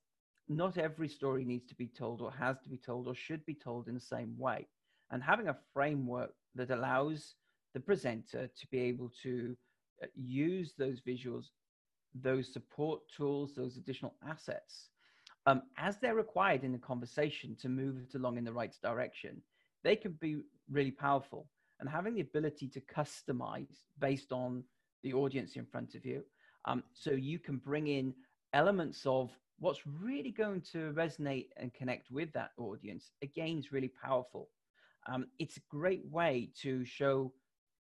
not 0.49 0.77
every 0.77 1.07
story 1.07 1.43
needs 1.43 1.67
to 1.67 1.75
be 1.75 1.87
told 1.87 2.21
or 2.21 2.31
has 2.31 2.59
to 2.63 2.69
be 2.69 2.77
told 2.77 3.07
or 3.07 3.15
should 3.15 3.45
be 3.45 3.53
told 3.53 3.87
in 3.87 3.93
the 3.93 3.99
same 3.99 4.37
way. 4.37 4.67
And 5.11 5.21
having 5.23 5.47
a 5.47 5.57
framework 5.73 6.33
that 6.55 6.71
allows 6.71 7.35
the 7.73 7.79
presenter 7.79 8.47
to 8.47 8.67
be 8.67 8.79
able 8.79 9.11
to 9.23 9.55
uh, 10.03 10.07
use 10.15 10.73
those 10.77 11.01
visuals, 11.01 11.45
those 12.15 12.51
support 12.51 13.01
tools, 13.15 13.53
those 13.55 13.77
additional 13.77 14.15
assets 14.27 14.89
um, 15.47 15.61
as 15.77 15.97
they're 15.97 16.13
required 16.13 16.65
in 16.65 16.73
the 16.73 16.77
conversation 16.77 17.55
to 17.61 17.69
move 17.69 17.95
it 17.97 18.15
along 18.15 18.37
in 18.37 18.43
the 18.43 18.51
right 18.51 18.75
direction, 18.83 19.41
they 19.81 19.95
can 19.95 20.11
be 20.19 20.41
really 20.69 20.91
powerful. 20.91 21.47
And 21.79 21.87
having 21.87 22.15
the 22.15 22.21
ability 22.21 22.67
to 22.67 22.81
customize 22.81 23.85
based 23.97 24.33
on 24.33 24.63
the 25.03 25.13
audience 25.13 25.55
in 25.55 25.65
front 25.65 25.95
of 25.95 26.05
you, 26.05 26.23
um, 26.65 26.83
so 26.93 27.11
you 27.11 27.39
can 27.39 27.57
bring 27.57 27.87
in 27.87 28.13
elements 28.51 29.05
of 29.05 29.31
what's 29.59 29.81
really 29.85 30.31
going 30.31 30.61
to 30.71 30.93
resonate 30.93 31.47
and 31.57 31.73
connect 31.73 32.11
with 32.11 32.31
that 32.33 32.51
audience, 32.57 33.11
again, 33.21 33.57
is 33.57 33.71
really 33.71 33.91
powerful. 34.03 34.49
Um, 35.07 35.27
it's 35.39 35.57
a 35.57 35.61
great 35.69 36.05
way 36.11 36.49
to 36.61 36.85
show 36.85 37.31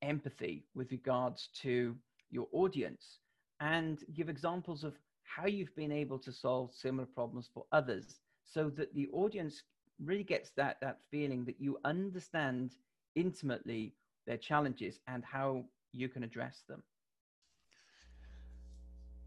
empathy 0.03 0.65
with 0.75 0.91
regards 0.91 1.49
to 1.63 1.97
your 2.31 2.47
audience 2.53 3.19
and 3.61 3.99
give 4.15 4.29
examples 4.29 4.85
of 4.85 4.95
how 5.25 5.47
you've 5.47 5.75
been 5.75 5.93
able 5.93 6.19
to 6.19 6.33
solve 6.33 6.73
similar 6.73 7.07
problems 7.07 7.51
for 7.53 7.65
others 7.73 8.21
so 8.45 8.71
that 8.71 8.95
the 8.95 9.09
audience 9.13 9.63
really 10.03 10.23
gets 10.23 10.51
that 10.57 10.77
that 10.81 10.99
feeling 11.11 11.45
that 11.45 11.57
you 11.59 11.79
understand 11.85 12.73
intimately 13.15 13.95
their 14.27 14.37
challenges 14.37 15.01
and 15.09 15.25
how 15.25 15.65
you 15.93 16.09
can 16.09 16.23
address 16.23 16.63
them 16.69 16.83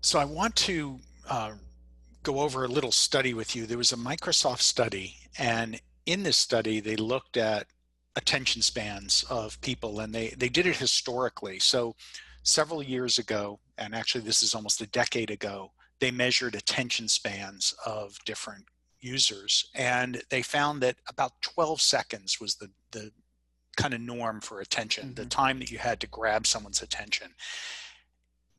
so 0.01 0.19
i 0.19 0.25
want 0.25 0.55
to 0.55 0.99
uh, 1.27 1.51
go 2.23 2.39
over 2.39 2.63
a 2.63 2.67
little 2.67 2.91
study 2.91 3.33
with 3.33 3.55
you. 3.55 3.65
There 3.65 3.77
was 3.77 3.91
a 3.91 3.97
microsoft 3.97 4.61
study 4.61 5.15
and 5.37 5.79
in 6.05 6.23
this 6.23 6.37
study 6.37 6.79
they 6.79 6.95
looked 6.95 7.37
at 7.37 7.67
attention 8.15 8.61
spans 8.61 9.23
of 9.29 9.59
people 9.61 9.99
and 9.99 10.13
they 10.13 10.29
they 10.37 10.49
did 10.49 10.65
it 10.65 10.77
historically. 10.77 11.59
So 11.59 11.95
several 12.43 12.83
years 12.83 13.17
ago 13.17 13.59
and 13.77 13.95
actually 13.95 14.23
this 14.23 14.43
is 14.43 14.53
almost 14.53 14.81
a 14.81 14.87
decade 14.87 15.31
ago 15.31 15.71
they 15.99 16.11
measured 16.11 16.55
attention 16.55 17.07
spans 17.07 17.73
of 17.85 18.17
different 18.25 18.65
users 19.01 19.69
and 19.75 20.21
they 20.29 20.41
found 20.41 20.81
that 20.81 20.97
about 21.07 21.41
12 21.41 21.81
seconds 21.81 22.39
was 22.39 22.55
the, 22.55 22.69
the 22.91 23.11
kind 23.77 23.93
of 23.93 24.01
norm 24.01 24.41
for 24.41 24.59
attention 24.59 25.05
mm-hmm. 25.05 25.13
the 25.15 25.25
time 25.25 25.59
that 25.59 25.71
you 25.71 25.77
had 25.77 25.99
to 26.01 26.07
grab 26.07 26.45
someone's 26.45 26.81
attention. 26.81 27.31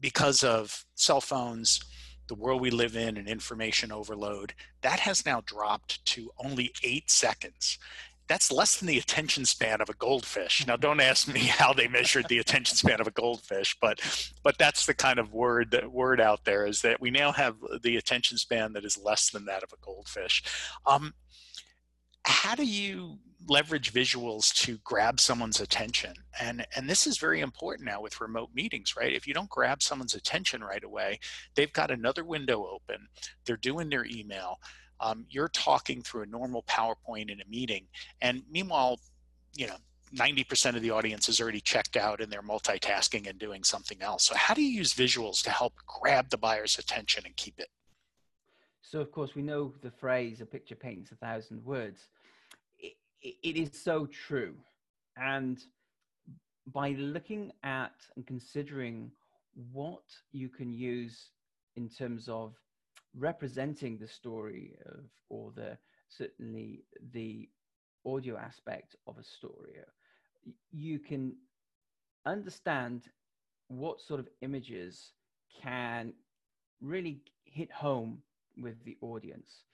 Because 0.01 0.43
of 0.43 0.87
cell 0.95 1.21
phones 1.21 1.81
the 2.31 2.35
world 2.37 2.61
we 2.61 2.71
live 2.71 2.97
in 2.97 3.17
and 3.17 3.29
information 3.29 3.91
overload 3.91 4.55
that 4.83 5.01
has 5.01 5.27
now 5.27 5.43
dropped 5.45 6.03
to 6.07 6.31
only 6.39 6.73
eight 6.85 7.11
seconds 7.11 7.77
that's 8.31 8.53
less 8.53 8.77
than 8.77 8.87
the 8.87 8.99
attention 8.99 9.45
span 9.45 9.81
of 9.81 9.89
a 9.89 9.95
goldfish. 9.95 10.65
Now, 10.65 10.77
don't 10.77 11.01
ask 11.01 11.27
me 11.27 11.41
how 11.59 11.73
they 11.73 11.89
measured 11.89 12.29
the 12.29 12.39
attention 12.39 12.77
span 12.77 13.01
of 13.01 13.09
a 13.09 13.11
goldfish, 13.11 13.77
but 13.81 14.01
but 14.45 14.57
that's 14.57 14.87
the 14.87 14.95
kind 14.95 15.19
of 15.19 15.35
word 15.35 15.73
that 15.73 15.91
word 15.91 16.21
out 16.21 16.45
there 16.45 16.65
is 16.65 16.81
that 16.83 17.01
we 17.01 17.11
now 17.11 17.33
have 17.33 17.57
the 17.83 17.97
attention 17.97 18.39
span 18.39 18.73
that 18.75 18.85
is 18.85 18.97
less 18.97 19.31
than 19.31 19.47
that 19.47 19.65
of 19.65 19.73
a 19.73 19.85
goldfish. 19.85 20.45
Um, 20.87 21.13
how 22.25 22.55
do 22.55 22.65
you 22.65 23.19
leverage 23.49 23.93
visuals 23.93 24.53
to 24.53 24.79
grab 24.85 25.19
someone's 25.19 25.61
attention 25.61 26.13
and 26.41 26.67
and 26.77 26.89
this 26.89 27.07
is 27.07 27.17
very 27.17 27.41
important 27.41 27.87
now 27.87 28.01
with 28.01 28.21
remote 28.21 28.51
meetings 28.55 28.95
right 28.97 29.15
if 29.15 29.27
you 29.27 29.33
don't 29.33 29.49
grab 29.49 29.83
someone's 29.83 30.15
attention 30.15 30.63
right 30.63 30.85
away 30.85 31.19
they've 31.55 31.73
got 31.73 31.91
another 31.91 32.23
window 32.23 32.67
open 32.67 33.09
they're 33.47 33.57
doing 33.57 33.89
their 33.89 34.05
email 34.05 34.59
um, 35.01 35.25
you're 35.31 35.49
talking 35.49 36.03
through 36.03 36.23
a 36.23 36.27
normal 36.27 36.63
PowerPoint 36.65 37.31
in 37.31 37.41
a 37.41 37.49
meeting, 37.49 37.87
and 38.21 38.43
meanwhile, 38.51 39.01
you 39.55 39.67
know, 39.67 39.77
90% 40.15 40.77
of 40.77 40.83
the 40.83 40.91
audience 40.91 41.29
is 41.29 41.41
already 41.41 41.61
checked 41.61 41.97
out 41.97 42.21
and 42.21 42.31
they're 42.33 42.43
multitasking 42.43 43.29
and 43.29 43.39
doing 43.39 43.65
something 43.65 44.03
else. 44.03 44.25
So, 44.25 44.35
how 44.37 44.55
do 44.55 44.63
you 44.63 44.71
use 44.71 44.93
visuals 44.93 45.43
to 45.45 45.51
help 45.51 45.75
grab 45.87 46.31
the 46.31 46.37
buyer's 46.37 46.79
attention 46.79 47.25
and 47.25 47.37
keep 47.37 47.59
it? 47.59 47.69
So, 48.83 49.01
of 49.01 49.13
course, 49.13 49.35
we 49.35 49.43
know 49.43 49.73
the 49.83 49.91
phrase 49.91 50.41
"a 50.41 50.47
picture 50.47 50.75
paints 50.75 51.13
a 51.13 51.17
thousand 51.17 51.65
words." 51.65 52.09
it, 52.79 53.37
it 53.43 53.57
is 53.57 53.71
so 53.83 54.07
true, 54.07 54.55
and 55.17 55.63
by 56.67 56.91
looking 56.93 57.53
at 57.63 57.93
and 58.17 58.27
considering 58.27 59.11
what 59.73 60.05
you 60.33 60.49
can 60.49 60.73
use 60.73 61.31
in 61.77 61.89
terms 61.89 62.29
of 62.29 62.55
representing 63.17 63.99
the 63.99 64.07
story 64.07 64.77
of 64.87 65.05
or 65.29 65.53
the 65.57 65.77
certainly 66.09 66.85
the 67.13 67.49
audio 68.07 68.37
aspect 68.37 68.97
of 69.07 69.19
a 69.19 69.25
story 69.25 69.75
you 70.73 70.99
can 70.99 71.35
understand 72.27 73.03
what 73.69 74.01
sort 74.01 74.21
of 74.21 74.29
images 74.41 75.13
can 75.63 76.13
really 76.81 77.21
hit 77.45 77.71
home 77.71 78.23
with 78.61 78.83
the 78.85 78.97
audience 79.01 79.65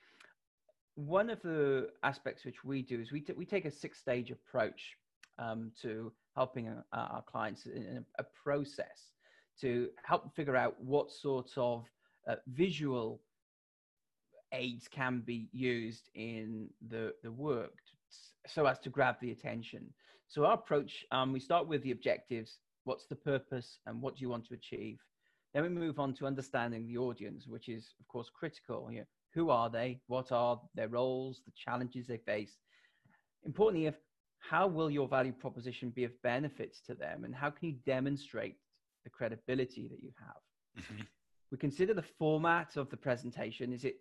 one 0.97 1.29
of 1.29 1.39
the 1.43 1.89
aspects 2.01 2.43
which 2.43 2.63
we 2.65 2.81
do 2.81 2.99
is 2.99 3.11
we, 3.11 3.21
t- 3.21 3.33
we 3.33 3.45
take 3.45 3.65
a 3.65 3.71
six 3.71 3.99
stage 3.99 4.31
approach 4.31 4.97
um, 5.37 5.71
to 5.79 6.11
helping 6.35 6.67
uh, 6.67 6.81
our 6.91 7.23
clients 7.27 7.67
in 7.67 8.03
a, 8.17 8.21
a, 8.21 8.25
process 8.43 9.11
to 9.61 9.89
help 10.03 10.35
figure 10.35 10.55
out 10.55 10.75
what 10.81 11.11
sort 11.11 11.51
of 11.55 11.85
uh, 12.27 12.35
visual 12.47 13.21
aids 14.53 14.87
can 14.87 15.21
be 15.23 15.47
used 15.51 16.09
in 16.15 16.67
the, 16.89 17.13
the 17.21 17.31
work 17.31 17.75
so 18.47 18.65
as 18.65 18.79
to 18.79 18.89
grab 18.89 19.17
the 19.21 19.31
attention. 19.31 19.85
So 20.27 20.45
our 20.45 20.55
approach, 20.55 21.05
um, 21.11 21.31
we 21.31 21.39
start 21.39 21.67
with 21.67 21.83
the 21.83 21.91
objectives. 21.91 22.57
What's 22.85 23.05
the 23.05 23.15
purpose 23.15 23.77
and 23.85 24.01
what 24.01 24.15
do 24.15 24.21
you 24.21 24.29
want 24.29 24.47
to 24.47 24.55
achieve? 24.55 24.97
Then 25.53 25.63
we 25.63 25.69
move 25.69 25.99
on 25.99 26.13
to 26.15 26.27
understanding 26.27 26.87
the 26.87 26.97
audience, 26.97 27.47
which 27.47 27.69
is 27.69 27.93
of 27.99 28.07
course 28.07 28.29
critical. 28.33 28.89
You 28.91 28.99
know, 28.99 29.05
who 29.33 29.49
are 29.49 29.69
they? 29.69 29.99
What 30.07 30.31
are 30.31 30.59
their 30.75 30.87
roles? 30.87 31.41
The 31.45 31.53
challenges 31.55 32.07
they 32.07 32.17
face? 32.17 32.57
Importantly, 33.45 33.87
if 33.87 33.95
how 34.39 34.67
will 34.67 34.89
your 34.89 35.07
value 35.07 35.33
proposition 35.33 35.89
be 35.89 36.03
of 36.03 36.21
benefits 36.21 36.79
to 36.81 36.93
them 36.93 37.23
and 37.23 37.33
how 37.33 37.49
can 37.49 37.69
you 37.69 37.75
demonstrate 37.85 38.55
the 39.03 39.09
credibility 39.09 39.87
that 39.87 40.01
you 40.01 40.11
have? 40.19 40.83
Mm-hmm. 40.83 41.03
We 41.51 41.57
consider 41.57 41.93
the 41.93 42.03
format 42.03 42.75
of 42.75 42.89
the 42.89 42.97
presentation. 42.97 43.73
Is 43.73 43.83
it 43.83 43.95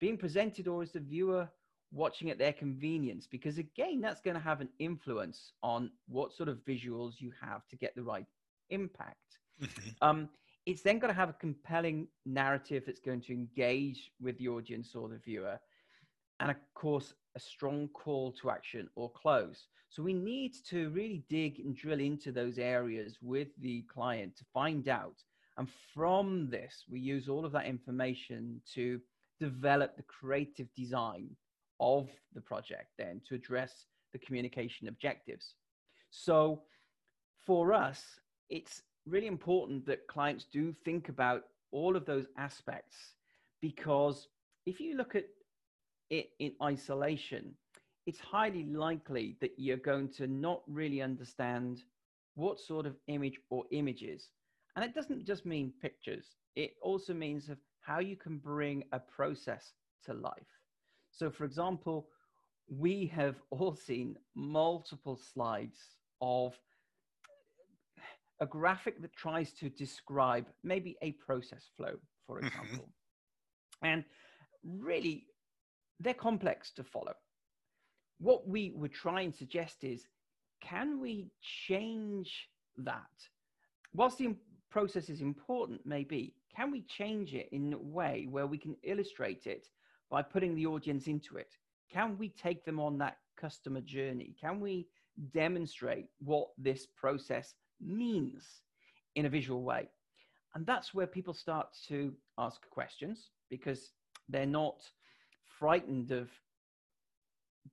being 0.00 0.16
presented 0.16 0.68
or 0.68 0.82
is 0.82 0.92
the 0.92 1.00
viewer 1.00 1.48
watching 1.92 2.30
at 2.30 2.38
their 2.38 2.52
convenience? 2.52 3.26
Because 3.26 3.58
again, 3.58 4.00
that's 4.00 4.20
going 4.20 4.34
to 4.34 4.42
have 4.42 4.60
an 4.60 4.68
influence 4.78 5.52
on 5.62 5.90
what 6.08 6.32
sort 6.32 6.48
of 6.48 6.64
visuals 6.64 7.14
you 7.18 7.32
have 7.40 7.66
to 7.68 7.76
get 7.76 7.94
the 7.94 8.02
right 8.02 8.26
impact. 8.70 9.38
Mm-hmm. 9.62 9.90
Um, 10.02 10.28
it's 10.66 10.82
then 10.82 10.98
going 10.98 11.12
to 11.12 11.18
have 11.18 11.28
a 11.28 11.34
compelling 11.34 12.08
narrative 12.24 12.84
that's 12.86 13.00
going 13.00 13.20
to 13.22 13.32
engage 13.32 14.10
with 14.20 14.38
the 14.38 14.48
audience 14.48 14.94
or 14.94 15.08
the 15.08 15.18
viewer. 15.18 15.58
And 16.40 16.50
of 16.50 16.56
course, 16.74 17.12
a 17.36 17.40
strong 17.40 17.88
call 17.88 18.32
to 18.32 18.50
action 18.50 18.88
or 18.96 19.10
close. 19.10 19.68
So 19.88 20.02
we 20.02 20.14
need 20.14 20.54
to 20.70 20.90
really 20.90 21.22
dig 21.28 21.60
and 21.60 21.76
drill 21.76 22.00
into 22.00 22.32
those 22.32 22.58
areas 22.58 23.18
with 23.22 23.48
the 23.60 23.82
client 23.82 24.36
to 24.36 24.44
find 24.52 24.88
out. 24.88 25.22
And 25.56 25.68
from 25.94 26.48
this, 26.50 26.84
we 26.90 26.98
use 26.98 27.28
all 27.28 27.44
of 27.44 27.52
that 27.52 27.66
information 27.66 28.60
to 28.74 29.00
develop 29.38 29.96
the 29.96 30.02
creative 30.02 30.72
design 30.74 31.28
of 31.78 32.08
the 32.34 32.40
project 32.40 32.88
then 32.98 33.20
to 33.28 33.34
address 33.34 33.86
the 34.12 34.18
communication 34.18 34.88
objectives. 34.88 35.54
So 36.10 36.62
for 37.46 37.72
us, 37.72 38.02
it's 38.48 38.82
really 39.06 39.26
important 39.26 39.86
that 39.86 40.06
clients 40.06 40.46
do 40.52 40.74
think 40.84 41.08
about 41.08 41.44
all 41.72 41.96
of 41.96 42.06
those 42.06 42.26
aspects 42.38 42.96
because 43.60 44.28
if 44.66 44.80
you 44.80 44.96
look 44.96 45.14
at 45.14 45.24
it 46.10 46.30
in 46.38 46.52
isolation, 46.62 47.54
it's 48.06 48.20
highly 48.20 48.64
likely 48.64 49.36
that 49.40 49.52
you're 49.56 49.76
going 49.76 50.08
to 50.08 50.26
not 50.26 50.62
really 50.66 51.02
understand 51.02 51.82
what 52.34 52.60
sort 52.60 52.86
of 52.86 52.96
image 53.06 53.40
or 53.50 53.64
images. 53.70 54.28
And 54.76 54.84
it 54.84 54.94
doesn't 54.94 55.24
just 55.24 55.46
mean 55.46 55.72
pictures, 55.80 56.36
it 56.56 56.74
also 56.82 57.14
means 57.14 57.48
of 57.48 57.58
how 57.80 58.00
you 58.00 58.16
can 58.16 58.38
bring 58.38 58.84
a 58.92 58.98
process 58.98 59.72
to 60.04 60.14
life. 60.14 60.32
So, 61.10 61.30
for 61.30 61.44
example, 61.44 62.08
we 62.68 63.06
have 63.14 63.36
all 63.50 63.74
seen 63.74 64.16
multiple 64.34 65.16
slides 65.16 65.78
of 66.20 66.58
a 68.40 68.46
graphic 68.46 69.00
that 69.02 69.14
tries 69.14 69.52
to 69.52 69.68
describe 69.68 70.46
maybe 70.62 70.96
a 71.02 71.12
process 71.12 71.68
flow, 71.76 71.94
for 72.26 72.38
mm-hmm. 72.38 72.46
example. 72.46 72.88
and 73.82 74.04
really, 74.64 75.26
they're 76.00 76.14
complex 76.14 76.72
to 76.72 76.84
follow. 76.84 77.14
What 78.18 78.48
we 78.48 78.72
would 78.74 78.92
try 78.92 79.22
and 79.22 79.34
suggest 79.34 79.84
is 79.84 80.06
can 80.60 81.00
we 81.00 81.30
change 81.42 82.48
that? 82.78 83.02
Whilst 83.92 84.18
the 84.18 84.34
process 84.70 85.08
is 85.08 85.20
important, 85.20 85.80
maybe, 85.84 86.34
can 86.56 86.70
we 86.70 86.82
change 86.82 87.34
it 87.34 87.48
in 87.52 87.72
a 87.72 87.78
way 87.78 88.26
where 88.30 88.46
we 88.46 88.58
can 88.58 88.76
illustrate 88.82 89.46
it 89.46 89.68
by 90.10 90.22
putting 90.22 90.54
the 90.54 90.66
audience 90.66 91.06
into 91.06 91.36
it? 91.36 91.54
Can 91.92 92.16
we 92.18 92.30
take 92.30 92.64
them 92.64 92.80
on 92.80 92.98
that 92.98 93.18
customer 93.36 93.80
journey? 93.80 94.34
Can 94.40 94.58
we 94.58 94.88
demonstrate 95.32 96.06
what 96.18 96.48
this 96.58 96.86
process 96.86 97.54
means 97.80 98.44
in 99.14 99.26
a 99.26 99.28
visual 99.28 99.62
way? 99.62 99.88
And 100.54 100.66
that's 100.66 100.94
where 100.94 101.06
people 101.06 101.34
start 101.34 101.68
to 101.88 102.12
ask 102.38 102.60
questions 102.70 103.30
because 103.50 103.90
they're 104.28 104.46
not 104.46 104.82
frightened 105.58 106.12
of 106.12 106.30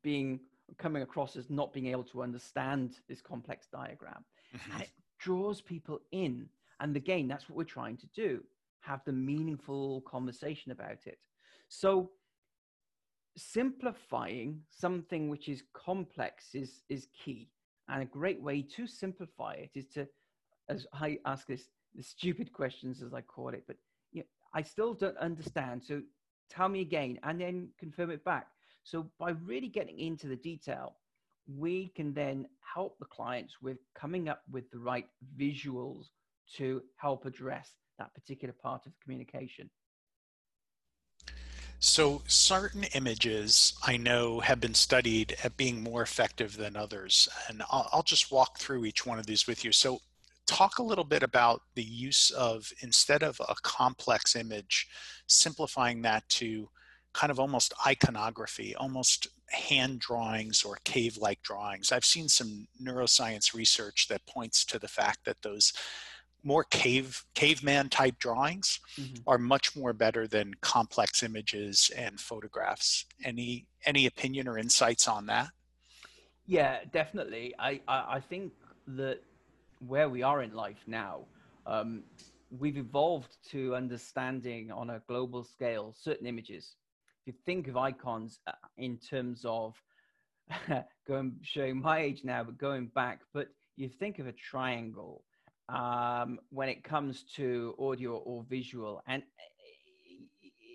being 0.01 0.39
coming 0.77 1.03
across 1.03 1.35
as 1.35 1.49
not 1.49 1.73
being 1.73 1.87
able 1.87 2.03
to 2.03 2.23
understand 2.23 2.95
this 3.07 3.21
complex 3.21 3.67
diagram. 3.71 4.23
Mm-hmm. 4.55 4.71
And 4.73 4.81
it 4.83 4.89
draws 5.19 5.61
people 5.61 5.99
in. 6.11 6.47
And 6.79 6.95
again, 6.95 7.27
that's 7.27 7.49
what 7.49 7.57
we're 7.57 7.63
trying 7.63 7.97
to 7.97 8.07
do 8.15 8.43
have 8.81 9.01
the 9.05 9.11
meaningful 9.11 10.01
conversation 10.01 10.71
about 10.71 11.05
it. 11.05 11.19
So, 11.69 12.09
simplifying 13.37 14.61
something 14.69 15.29
which 15.29 15.47
is 15.47 15.63
complex 15.73 16.53
is, 16.53 16.81
is 16.89 17.07
key. 17.23 17.47
And 17.91 18.01
a 18.01 18.05
great 18.05 18.41
way 18.41 18.61
to 18.61 18.87
simplify 18.87 19.53
it 19.55 19.71
is 19.75 19.85
to, 19.89 20.07
as 20.69 20.87
I 20.93 21.19
ask 21.25 21.45
this, 21.45 21.67
the 21.93 22.01
stupid 22.01 22.53
questions, 22.53 23.01
as 23.01 23.13
I 23.13 23.19
call 23.19 23.49
it, 23.49 23.65
but 23.67 23.75
you 24.13 24.21
know, 24.21 24.27
I 24.53 24.61
still 24.61 24.93
don't 24.93 25.17
understand. 25.17 25.83
So 25.83 26.01
tell 26.49 26.69
me 26.69 26.81
again, 26.81 27.19
and 27.23 27.41
then 27.41 27.67
confirm 27.77 28.09
it 28.09 28.23
back. 28.23 28.47
So 28.83 29.11
by 29.19 29.31
really 29.31 29.67
getting 29.67 29.99
into 29.99 30.27
the 30.27 30.37
detail, 30.37 30.95
we 31.47 31.89
can 31.89 32.13
then 32.13 32.47
help 32.73 32.97
the 32.97 33.05
clients 33.05 33.61
with 33.61 33.77
coming 33.93 34.29
up 34.29 34.41
with 34.49 34.71
the 34.71 34.79
right 34.79 35.07
visuals 35.37 36.05
to 36.55 36.81
help 36.95 37.25
address 37.25 37.73
that 37.99 38.13
particular 38.13 38.53
part 38.53 38.85
of 38.85 38.93
the 38.93 38.97
communication. 39.03 39.69
So, 41.83 42.21
certain 42.27 42.83
images 42.93 43.73
I 43.81 43.97
know 43.97 44.39
have 44.41 44.61
been 44.61 44.75
studied 44.75 45.35
at 45.43 45.57
being 45.57 45.81
more 45.81 46.03
effective 46.03 46.55
than 46.55 46.75
others. 46.75 47.27
And 47.47 47.63
I'll, 47.71 47.89
I'll, 47.91 48.03
just 48.03 48.31
walk 48.31 48.59
through 48.59 48.85
each 48.85 49.03
one 49.03 49.17
of 49.17 49.25
these 49.25 49.47
with 49.47 49.65
you. 49.65 49.71
So, 49.71 49.99
talk 50.45 50.77
a 50.77 50.83
little 50.83 51.03
bit 51.03 51.23
about 51.23 51.63
the 51.73 51.83
use 51.83 52.29
of, 52.29 52.71
instead 52.81 53.23
of 53.23 53.41
a 53.49 53.55
complex 53.63 54.35
image, 54.35 54.89
simplifying 55.25 56.03
that 56.03 56.29
to 56.29 56.69
kind 57.13 57.31
of 57.31 57.39
almost 57.39 57.73
iconography, 57.87 58.75
almost 58.75 59.25
hand 59.49 59.99
drawings 59.99 60.63
or 60.63 60.77
cave 60.83 61.17
like 61.17 61.41
drawings. 61.41 61.91
I've 61.91 62.05
seen 62.05 62.29
some 62.29 62.67
neuroscience 62.79 63.55
research 63.55 64.07
that 64.07 64.27
points 64.27 64.63
to 64.65 64.77
the 64.77 64.87
fact 64.87 65.25
that 65.25 65.41
those 65.41 65.73
more 66.43 66.63
cave 66.65 67.23
caveman 67.35 67.89
type 67.89 68.17
drawings 68.19 68.79
mm-hmm. 68.97 69.15
are 69.27 69.37
much 69.37 69.75
more 69.75 69.93
better 69.93 70.27
than 70.27 70.53
complex 70.61 71.23
images 71.23 71.91
and 71.95 72.19
photographs. 72.19 73.05
Any 73.23 73.67
any 73.85 74.05
opinion 74.05 74.47
or 74.47 74.57
insights 74.57 75.07
on 75.07 75.25
that? 75.27 75.49
Yeah 76.45 76.79
definitely. 76.91 77.53
I 77.59 77.81
i, 77.87 78.15
I 78.15 78.19
think 78.19 78.53
that 78.87 79.19
where 79.87 80.09
we 80.09 80.23
are 80.23 80.41
in 80.41 80.53
life 80.53 80.83
now 80.87 81.21
um, 81.65 82.03
we've 82.59 82.77
evolved 82.77 83.37
to 83.51 83.75
understanding 83.75 84.71
on 84.71 84.91
a 84.91 85.01
global 85.07 85.43
scale 85.43 85.95
certain 85.97 86.27
images. 86.27 86.75
If 87.25 87.33
you 87.33 87.39
think 87.45 87.67
of 87.67 87.77
icons 87.77 88.39
uh, 88.47 88.53
in 88.77 88.97
terms 88.97 89.45
of 89.45 89.75
going 91.07 91.35
showing 91.43 91.81
my 91.81 91.99
age 91.99 92.23
now 92.23 92.43
but 92.43 92.57
going 92.57 92.87
back 92.87 93.21
but 93.33 93.47
you 93.77 93.87
think 93.87 94.19
of 94.19 94.27
a 94.27 94.33
triangle 94.33 95.23
um, 95.69 96.39
when 96.49 96.69
it 96.69 96.83
comes 96.83 97.23
to 97.35 97.75
audio 97.79 98.17
or 98.17 98.43
visual, 98.49 99.01
and 99.07 99.23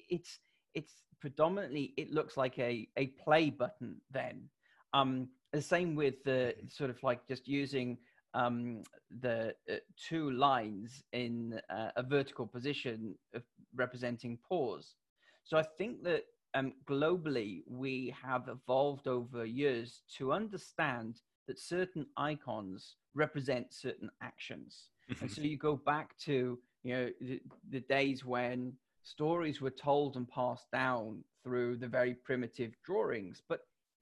it's 0.08 0.38
it's 0.74 1.02
predominantly 1.20 1.94
it 1.96 2.12
looks 2.12 2.36
like 2.36 2.58
a 2.58 2.88
a 2.96 3.08
play 3.08 3.50
button. 3.50 3.96
Then 4.10 4.48
um, 4.92 5.28
the 5.52 5.62
same 5.62 5.94
with 5.94 6.22
the 6.24 6.54
sort 6.68 6.90
of 6.90 7.02
like 7.02 7.26
just 7.26 7.48
using 7.48 7.98
um, 8.34 8.82
the 9.20 9.54
uh, 9.70 9.76
two 9.96 10.30
lines 10.32 11.02
in 11.12 11.60
uh, 11.70 11.90
a 11.96 12.02
vertical 12.02 12.46
position 12.46 13.14
of 13.34 13.42
representing 13.74 14.38
pause. 14.46 14.94
So 15.44 15.56
I 15.56 15.62
think 15.62 16.02
that 16.04 16.24
um, 16.54 16.72
globally 16.88 17.62
we 17.66 18.14
have 18.22 18.48
evolved 18.48 19.08
over 19.08 19.44
years 19.44 20.02
to 20.16 20.32
understand 20.32 21.20
that 21.46 21.58
certain 21.58 22.06
icons 22.16 22.96
represent 23.14 23.72
certain 23.72 24.10
actions. 24.22 24.88
and 25.08 25.16
mm-hmm. 25.16 25.26
so 25.28 25.42
you 25.42 25.56
go 25.56 25.76
back 25.76 26.16
to 26.18 26.58
you 26.82 26.94
know 26.94 27.10
the, 27.20 27.40
the, 27.70 27.80
days 27.80 28.24
when 28.24 28.72
stories 29.02 29.60
were 29.60 29.70
told 29.70 30.16
and 30.16 30.28
passed 30.28 30.70
down 30.72 31.22
through 31.42 31.76
the 31.76 31.88
very 31.88 32.14
primitive 32.14 32.72
drawings, 32.84 33.42
but 33.48 33.60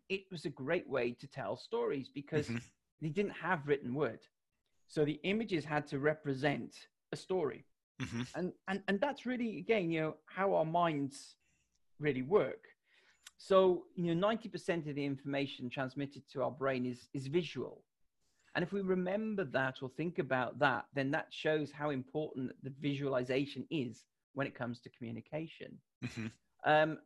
it 0.09 0.23
was 0.31 0.45
a 0.45 0.51
great 0.51 0.89
way 0.89 1.13
to 1.13 1.27
tell 1.27 1.57
stories 1.57 2.09
because 2.09 2.47
mm-hmm. 2.47 2.59
they 3.01 3.09
didn't 3.09 3.33
have 3.33 3.67
written 3.67 3.95
word. 3.95 4.21
So 4.87 5.05
the 5.05 5.21
images 5.25 5.65
had 5.65 5.87
to 5.89 5.99
represent 5.99 6.75
a 7.13 7.17
story. 7.17 7.65
Mm-hmm. 8.03 8.23
And, 8.35 8.53
and 8.69 8.83
and 8.89 9.01
that's 9.01 9.25
really 9.25 9.59
again, 9.59 9.91
you 9.91 10.01
know, 10.01 10.17
how 10.27 10.55
our 10.55 10.65
minds 10.65 11.37
really 11.99 12.23
work. 12.23 12.65
So, 13.47 13.85
you 13.95 14.15
know, 14.15 14.27
90% 14.27 14.89
of 14.89 14.95
the 14.95 15.05
information 15.05 15.69
transmitted 15.69 16.23
to 16.33 16.43
our 16.43 16.51
brain 16.51 16.87
is, 16.87 17.09
is 17.13 17.27
visual. 17.27 17.83
And 18.55 18.63
if 18.63 18.73
we 18.73 18.81
remember 18.81 19.45
that 19.45 19.83
or 19.83 19.91
think 19.91 20.19
about 20.19 20.59
that, 20.61 20.87
then 20.95 21.11
that 21.11 21.27
shows 21.29 21.71
how 21.71 21.91
important 21.91 22.53
the 22.63 22.73
visualization 22.81 23.67
is 23.71 24.05
when 24.33 24.47
it 24.47 24.55
comes 24.55 24.81
to 24.81 24.89
communication. 24.89 25.77
Mm-hmm. 26.03 26.27
Um, 26.65 26.99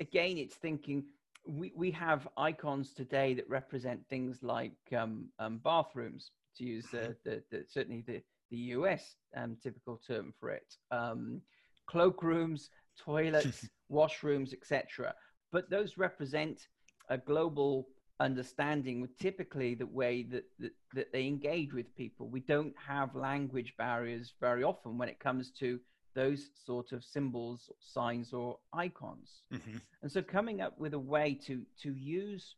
again, 0.00 0.38
it's 0.38 0.54
thinking 0.54 1.04
we, 1.46 1.74
we 1.76 1.90
have 1.90 2.26
icons 2.38 2.94
today 2.94 3.34
that 3.34 3.50
represent 3.50 4.00
things 4.08 4.42
like 4.42 4.72
um, 4.96 5.26
um, 5.38 5.58
bathrooms, 5.62 6.30
to 6.56 6.64
use 6.64 6.86
the, 6.90 7.14
the, 7.26 7.42
the, 7.50 7.64
certainly 7.68 8.02
the, 8.06 8.22
the 8.50 8.56
US 8.78 9.14
um, 9.36 9.58
typical 9.62 10.00
term 10.06 10.32
for 10.40 10.48
it, 10.48 10.74
um, 10.90 11.42
cloakrooms, 11.86 12.68
toilets, 12.98 13.68
washrooms, 13.90 14.52
etc. 14.52 15.14
But 15.50 15.70
those 15.70 15.98
represent 15.98 16.68
a 17.08 17.18
global 17.18 17.88
understanding 18.20 19.00
with 19.00 19.18
typically 19.18 19.74
the 19.74 19.86
way 19.86 20.22
that, 20.22 20.44
that, 20.58 20.72
that 20.94 21.12
they 21.12 21.26
engage 21.26 21.72
with 21.72 21.94
people. 21.96 22.28
We 22.28 22.40
don't 22.40 22.74
have 22.76 23.14
language 23.14 23.74
barriers 23.76 24.34
very 24.40 24.62
often 24.62 24.96
when 24.96 25.08
it 25.08 25.18
comes 25.18 25.50
to 25.58 25.80
those 26.14 26.50
sort 26.64 26.92
of 26.92 27.04
symbols, 27.04 27.70
signs, 27.80 28.32
or 28.32 28.58
icons. 28.72 29.42
Mm-hmm. 29.52 29.78
And 30.02 30.12
so 30.12 30.22
coming 30.22 30.60
up 30.60 30.78
with 30.78 30.94
a 30.94 30.98
way 30.98 31.38
to, 31.46 31.62
to 31.82 31.94
use 31.94 32.56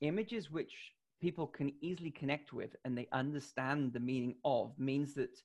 images 0.00 0.50
which 0.50 0.72
people 1.20 1.46
can 1.46 1.72
easily 1.80 2.10
connect 2.10 2.52
with 2.52 2.76
and 2.84 2.96
they 2.96 3.08
understand 3.12 3.92
the 3.92 4.00
meaning 4.00 4.34
of 4.44 4.72
means 4.78 5.14
that 5.14 5.38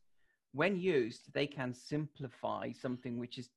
when 0.53 0.79
used, 0.79 1.31
they 1.33 1.45
can 1.45 1.73
simplify 1.73 2.71
something 2.71 3.17
which 3.17 3.37
is 3.37 3.49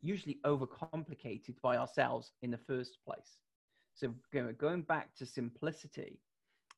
usually 0.00 0.38
overcomplicated 0.44 1.60
by 1.62 1.76
ourselves 1.76 2.32
in 2.42 2.50
the 2.50 2.58
first 2.58 2.98
place. 3.04 3.38
So 3.94 4.14
going 4.58 4.82
back 4.82 5.14
to 5.16 5.26
simplicity 5.26 6.20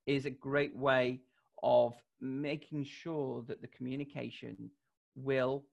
is 0.06 0.24
a 0.24 0.30
great 0.30 0.74
way 0.76 1.20
of 1.62 1.94
making 2.20 2.85
sure 2.85 3.42
that 3.46 3.61
the 3.61 3.68
communication 3.68 4.70
will 5.14 5.64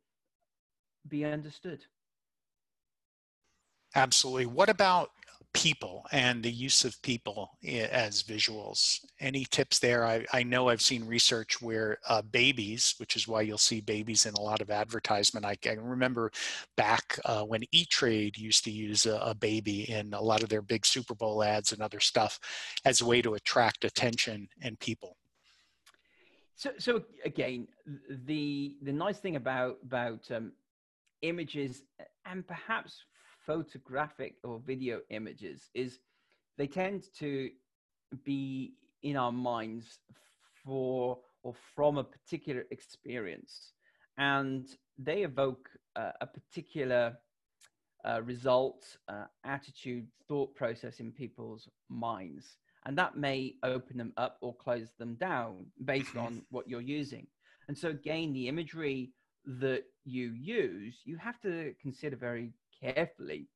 be 1.07 1.23
understood. 1.23 1.85
Absolutely. 3.95 4.45
What 4.45 4.69
about 4.69 5.11
people 5.53 6.05
and 6.11 6.43
the 6.43 6.51
use 6.51 6.85
of 6.85 7.01
people 7.01 7.57
as 7.65 8.21
visuals? 8.21 8.99
Any 9.19 9.45
tips 9.45 9.79
there? 9.79 10.05
I, 10.05 10.25
I 10.31 10.43
know 10.43 10.69
I've 10.69 10.81
seen 10.81 11.05
research 11.05 11.61
where 11.61 11.97
uh, 12.07 12.21
babies, 12.21 12.93
which 12.97 13.15
is 13.15 13.27
why 13.27 13.41
you'll 13.41 13.57
see 13.57 13.81
babies 13.81 14.25
in 14.25 14.35
a 14.35 14.41
lot 14.41 14.61
of 14.61 14.69
advertisement. 14.69 15.45
I 15.45 15.55
can 15.55 15.81
remember 15.81 16.31
back 16.75 17.19
uh, 17.25 17.43
when 17.43 17.63
E-Trade 17.71 18.37
used 18.37 18.63
to 18.65 18.71
use 18.71 19.05
a, 19.05 19.17
a, 19.17 19.33
baby 19.33 19.89
in 19.89 20.13
a 20.13 20.21
lot 20.21 20.43
of 20.43 20.49
their 20.49 20.61
big 20.61 20.85
Super 20.85 21.15
Bowl 21.15 21.43
ads 21.43 21.71
and 21.71 21.81
other 21.81 21.99
stuff 21.99 22.39
as 22.85 23.01
a 23.01 23.05
way 23.05 23.21
to 23.21 23.33
attract 23.33 23.83
attention 23.83 24.47
and 24.61 24.79
people. 24.79 25.17
So, 26.55 26.71
so 26.79 27.03
again, 27.23 27.67
the 28.25 28.77
the 28.81 28.91
nice 28.91 29.19
thing 29.19 29.35
about 29.35 29.77
about 29.83 30.25
um, 30.31 30.53
images 31.21 31.83
and 32.25 32.45
perhaps 32.47 33.03
photographic 33.47 34.35
or 34.43 34.59
video 34.59 34.99
images 35.09 35.69
is 35.73 35.99
they 36.57 36.67
tend 36.67 37.05
to 37.17 37.49
be 38.23 38.73
in 39.01 39.15
our 39.15 39.31
minds 39.31 39.99
for 40.63 41.17
or 41.43 41.53
from 41.75 41.97
a 41.97 42.03
particular 42.03 42.65
experience 42.71 43.73
and 44.17 44.67
they 44.97 45.23
evoke 45.23 45.69
uh, 45.95 46.11
a 46.21 46.27
particular 46.27 47.17
uh, 48.05 48.21
result 48.23 48.97
uh, 49.07 49.25
attitude 49.45 50.07
thought 50.27 50.53
process 50.55 50.99
in 50.99 51.11
people's 51.11 51.69
minds 51.89 52.57
and 52.85 52.97
that 52.97 53.17
may 53.17 53.55
open 53.63 53.97
them 53.97 54.13
up 54.17 54.37
or 54.41 54.55
close 54.55 54.89
them 54.97 55.15
down 55.15 55.65
based 55.83 56.15
on 56.15 56.41
what 56.49 56.69
you're 56.69 56.81
using. 56.81 57.27
And 57.67 57.77
so 57.77 57.89
again 57.89 58.31
the 58.31 58.47
imagery 58.47 59.11
that 59.59 59.83
you 60.05 60.33
use, 60.33 61.01
you 61.03 61.17
have 61.17 61.39
to 61.41 61.73
consider 61.81 62.15
very 62.15 62.53
carefully 62.81 63.47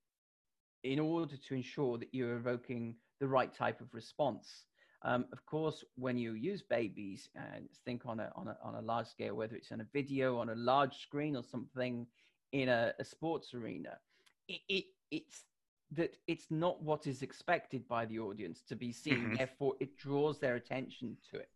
in 0.83 0.99
order 0.99 1.35
to 1.37 1.53
ensure 1.53 1.97
that 1.97 2.09
you're 2.11 2.35
evoking 2.35 2.95
the 3.19 3.27
right 3.27 3.53
type 3.53 3.81
of 3.81 3.93
response. 3.93 4.65
Um, 5.03 5.25
of 5.31 5.45
course, 5.45 5.83
when 5.95 6.17
you 6.17 6.33
use 6.33 6.61
babies, 6.61 7.29
and 7.35 7.67
think 7.85 8.03
on 8.05 8.19
a, 8.19 8.31
on 8.35 8.47
a 8.47 8.57
on 8.63 8.75
a 8.75 8.81
large 8.81 9.07
scale, 9.07 9.35
whether 9.35 9.55
it's 9.55 9.71
on 9.71 9.81
a 9.81 9.87
video, 9.93 10.37
on 10.37 10.49
a 10.49 10.55
large 10.55 11.01
screen, 11.01 11.35
or 11.35 11.43
something 11.43 12.05
in 12.51 12.69
a, 12.69 12.93
a 12.99 13.03
sports 13.03 13.53
arena, 13.53 13.97
it, 14.47 14.61
it, 14.69 14.85
it's 15.09 15.45
that 15.93 16.17
it's 16.27 16.51
not 16.51 16.81
what 16.83 17.07
is 17.07 17.23
expected 17.23 17.87
by 17.87 18.05
the 18.05 18.19
audience 18.19 18.61
to 18.69 18.75
be 18.75 18.91
seen. 18.91 19.17
Mm-hmm. 19.17 19.35
Therefore, 19.37 19.73
it 19.79 19.97
draws 19.97 20.39
their 20.39 20.55
attention 20.55 21.17
to 21.31 21.37
it 21.39 21.49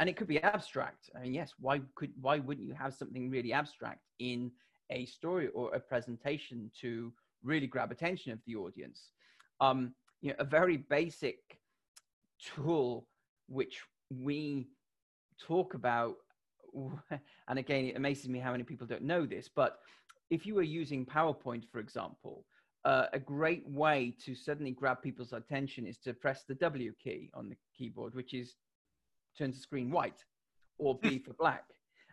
and 0.00 0.08
it 0.08 0.16
could 0.16 0.26
be 0.26 0.42
abstract. 0.42 1.10
I 1.14 1.20
mean, 1.20 1.34
yes, 1.34 1.52
why 1.60 1.80
could 1.94 2.10
why 2.20 2.38
wouldn't 2.38 2.66
you 2.66 2.74
have 2.74 2.94
something 2.94 3.30
really 3.30 3.52
abstract 3.52 4.00
in 4.18 4.50
a 4.90 5.06
story 5.06 5.48
or 5.48 5.74
a 5.74 5.80
presentation 5.80 6.70
to 6.80 7.12
really 7.42 7.66
grab 7.66 7.90
attention 7.90 8.32
of 8.32 8.38
the 8.46 8.56
audience? 8.56 9.10
Um, 9.60 9.94
you 10.20 10.30
know, 10.30 10.36
a 10.38 10.44
very 10.44 10.76
basic 10.76 11.38
tool 12.54 13.06
which 13.48 13.80
we 14.10 14.68
talk 15.40 15.74
about, 15.74 16.16
and 17.48 17.58
again, 17.58 17.86
it 17.86 17.96
amazes 17.96 18.28
me 18.28 18.38
how 18.38 18.52
many 18.52 18.64
people 18.64 18.86
don't 18.86 19.02
know 19.02 19.26
this, 19.26 19.48
but 19.54 19.78
if 20.30 20.46
you 20.46 20.54
were 20.54 20.62
using 20.62 21.04
PowerPoint, 21.04 21.64
for 21.70 21.80
example, 21.80 22.44
uh, 22.84 23.06
a 23.12 23.18
great 23.18 23.68
way 23.68 24.14
to 24.24 24.34
suddenly 24.34 24.70
grab 24.70 25.02
people's 25.02 25.32
attention 25.32 25.86
is 25.86 25.98
to 25.98 26.14
press 26.14 26.44
the 26.48 26.54
W 26.54 26.92
key 27.02 27.30
on 27.34 27.48
the 27.48 27.56
keyboard, 27.76 28.14
which 28.14 28.32
is 28.32 28.54
turns 29.36 29.56
the 29.56 29.60
screen 29.60 29.90
white 29.90 30.24
or 30.78 30.98
B 30.98 31.18
for 31.18 31.32
black. 31.38 31.64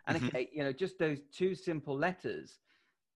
And 0.06 0.16
mm-hmm. 0.16 0.26
okay, 0.26 0.48
you 0.52 0.62
know, 0.62 0.72
just 0.72 0.98
those 0.98 1.18
two 1.32 1.54
simple 1.54 1.96
letters 1.96 2.58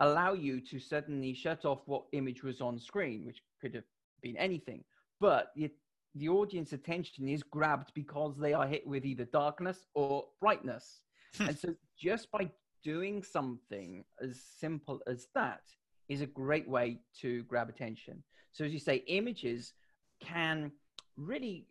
allow 0.02 0.34
you 0.34 0.60
to 0.60 0.80
suddenly 0.80 1.34
shut 1.34 1.64
off 1.64 1.80
what 1.86 2.04
image 2.12 2.44
was 2.44 2.60
on 2.60 2.78
screen, 2.80 3.26
which 3.26 3.42
could 3.62 3.74
have 3.76 3.84
been 4.22 4.36
anything. 4.36 4.84
But 5.20 5.52
the, 5.56 5.70
the 6.16 6.28
audience 6.28 6.74
attention 6.74 7.30
is 7.30 7.44
grabbed 7.44 7.94
because 7.94 8.36
they 8.38 8.54
are 8.54 8.68
hit 8.68 8.86
with 8.86 9.06
either 9.06 9.26
darkness 9.26 9.88
or 9.94 10.26
brightness. 10.42 11.02
Hmm. 11.38 11.50
and 11.50 11.58
so 11.58 11.74
just 11.98 12.30
by 12.32 12.52
doing 12.84 13.24
something 13.24 14.04
as 14.22 14.42
simple 14.60 15.00
as 15.08 15.28
that 15.36 15.62
is 16.10 16.22
a 16.22 16.26
great 16.26 16.68
way 16.68 17.00
to 17.22 17.44
grab 17.44 17.70
attention. 17.70 18.24
So 18.52 18.66
as 18.66 18.74
you 18.74 18.80
say, 18.80 18.98
images 19.08 19.74
can 20.20 20.72
really 21.16 21.68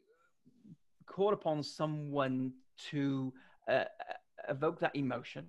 call 1.06 1.34
upon 1.34 1.62
someone 1.62 2.52
to 2.90 3.32
uh, 3.68 3.72
uh, 3.72 3.84
evoke 4.48 4.80
that 4.80 4.94
emotion. 4.94 5.46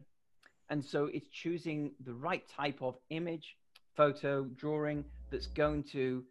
And 0.71 0.83
so 0.83 1.09
it's 1.13 1.27
choosing 1.29 1.91
the 2.05 2.13
right 2.13 2.47
type 2.47 2.81
of 2.81 2.95
image, 3.09 3.57
photo, 3.95 4.45
drawing 4.55 5.03
that's 5.29 5.47
going 5.47 5.83
to 5.91 6.23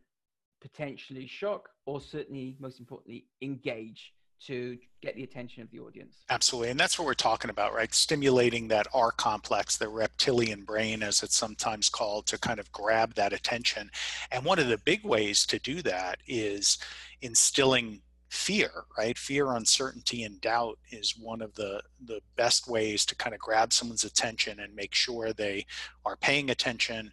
potentially 0.62 1.26
shock 1.26 1.68
or 1.84 2.00
certainly, 2.00 2.56
most 2.58 2.80
importantly, 2.80 3.26
engage 3.42 4.14
to 4.46 4.78
get 5.02 5.14
the 5.14 5.22
attention 5.22 5.62
of 5.62 5.70
the 5.70 5.78
audience. 5.78 6.24
Absolutely. 6.30 6.70
And 6.70 6.80
that's 6.80 6.98
what 6.98 7.04
we're 7.04 7.12
talking 7.12 7.50
about, 7.50 7.74
right? 7.74 7.92
Stimulating 7.92 8.68
that 8.68 8.86
R 8.94 9.10
complex, 9.12 9.76
the 9.76 9.90
reptilian 9.90 10.62
brain, 10.62 11.02
as 11.02 11.22
it's 11.22 11.36
sometimes 11.36 11.90
called, 11.90 12.26
to 12.28 12.38
kind 12.38 12.58
of 12.58 12.72
grab 12.72 13.12
that 13.16 13.34
attention. 13.34 13.90
And 14.32 14.42
one 14.42 14.58
of 14.58 14.68
the 14.68 14.78
big 14.78 15.04
ways 15.04 15.44
to 15.46 15.58
do 15.58 15.82
that 15.82 16.18
is 16.26 16.78
instilling 17.20 18.00
fear 18.30 18.70
right? 18.96 19.18
Fear 19.18 19.52
uncertainty 19.52 20.22
and 20.22 20.40
doubt 20.40 20.78
is 20.90 21.16
one 21.18 21.42
of 21.42 21.54
the 21.54 21.82
the 22.06 22.20
best 22.36 22.68
ways 22.68 23.04
to 23.06 23.16
kind 23.16 23.34
of 23.34 23.40
grab 23.40 23.72
someone's 23.72 24.04
attention 24.04 24.60
and 24.60 24.74
make 24.74 24.94
sure 24.94 25.32
they 25.32 25.66
are 26.06 26.16
paying 26.16 26.50
attention 26.50 27.12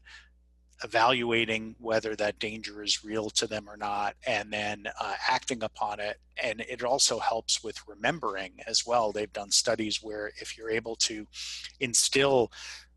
evaluating 0.83 1.75
whether 1.79 2.15
that 2.15 2.37
danger 2.37 2.83
is 2.83 3.03
real 3.03 3.31
to 3.31 3.47
them 3.47 3.67
or 3.67 3.75
not 3.75 4.15
and 4.27 4.53
then 4.53 4.85
uh, 5.01 5.15
acting 5.27 5.63
upon 5.63 5.99
it. 5.99 6.17
And 6.41 6.61
it 6.61 6.83
also 6.83 7.17
helps 7.17 7.63
with 7.63 7.79
remembering 7.87 8.51
as 8.67 8.85
well. 8.85 9.11
They've 9.11 9.33
done 9.33 9.49
studies 9.49 10.03
where 10.03 10.31
if 10.39 10.55
you're 10.55 10.69
able 10.69 10.95
to 10.97 11.25
instill 11.79 12.51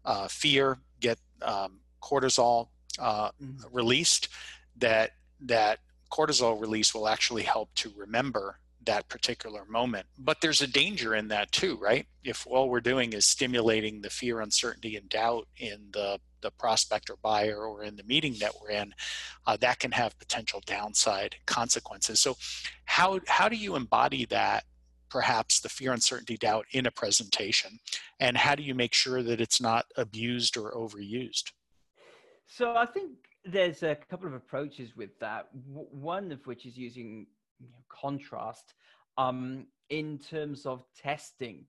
uh, 0.05 0.29
fear 0.29 0.79
get 1.01 1.19
um, 1.41 1.81
cortisol 2.03 2.69
uh, 2.99 3.31
mm-hmm. 3.43 3.75
released 3.75 4.29
that 4.77 5.13
that 5.41 5.79
cortisol 6.11 6.61
release 6.61 6.95
will 6.95 7.09
actually 7.09 7.43
help 7.43 7.75
to 7.77 7.93
remember 7.97 8.59
that 8.85 9.09
particular 9.09 9.65
moment. 9.67 10.07
But 10.19 10.41
there's 10.41 10.61
a 10.61 10.67
danger 10.67 11.15
in 11.15 11.29
that 11.29 11.53
too, 11.53 11.77
right? 11.77 12.07
If 12.25 12.47
all 12.47 12.69
we're 12.69 12.81
doing 12.81 13.13
is 13.13 13.27
stimulating 13.27 14.01
the 14.01 14.11
fear, 14.11 14.41
uncertainty, 14.41 14.97
and 14.97 15.09
doubt 15.09 15.49
in 15.59 15.89
the, 15.93 16.19
the 16.41 16.51
prospect 16.51 17.11
or 17.11 17.17
buyer 17.23 17.57
or 17.57 17.85
in 17.85 17.97
the 17.97 18.05
meeting 18.05 18.37
that 18.41 18.53
we're 18.61 18.71
in, 18.71 18.95
uh, 19.47 19.57
that 19.59 19.79
can 19.79 19.93
have 19.93 20.19
potential 20.19 20.63
downside 20.65 21.37
consequences. 21.47 22.21
So, 22.21 22.37
how, 22.87 23.21
how 23.27 23.49
do 23.49 23.57
you 23.57 23.77
embody 23.77 24.25
that? 24.27 24.65
Perhaps 25.11 25.59
the 25.61 25.69
fear, 25.69 25.93
uncertainty, 25.93 26.37
doubt 26.37 26.67
in 26.71 26.87
a 26.87 26.91
presentation, 26.93 27.81
and 28.21 28.37
how 28.37 28.55
do 28.55 28.63
you 28.63 28.77
make 28.77 28.95
sure 28.95 29.25
that 29.25 29.41
it's 29.41 29.61
not 29.61 29.87
abused 29.97 30.57
or 30.57 30.71
overused? 30.71 31.51
So, 32.47 32.77
I 32.77 32.87
think 32.87 33.11
there's 33.45 33.83
a 33.83 33.97
couple 34.09 34.27
of 34.27 34.35
approaches 34.35 34.97
with 34.97 35.19
that. 35.21 35.49
one 35.53 36.33
of 36.33 36.47
which 36.47 36.67
is 36.67 36.77
using 36.77 37.27
you 37.59 37.69
know, 37.69 37.83
contrast 37.89 38.75
um, 39.19 39.67
in 39.89 40.19
terms 40.19 40.67
of 40.67 40.85
testing 40.95 41.65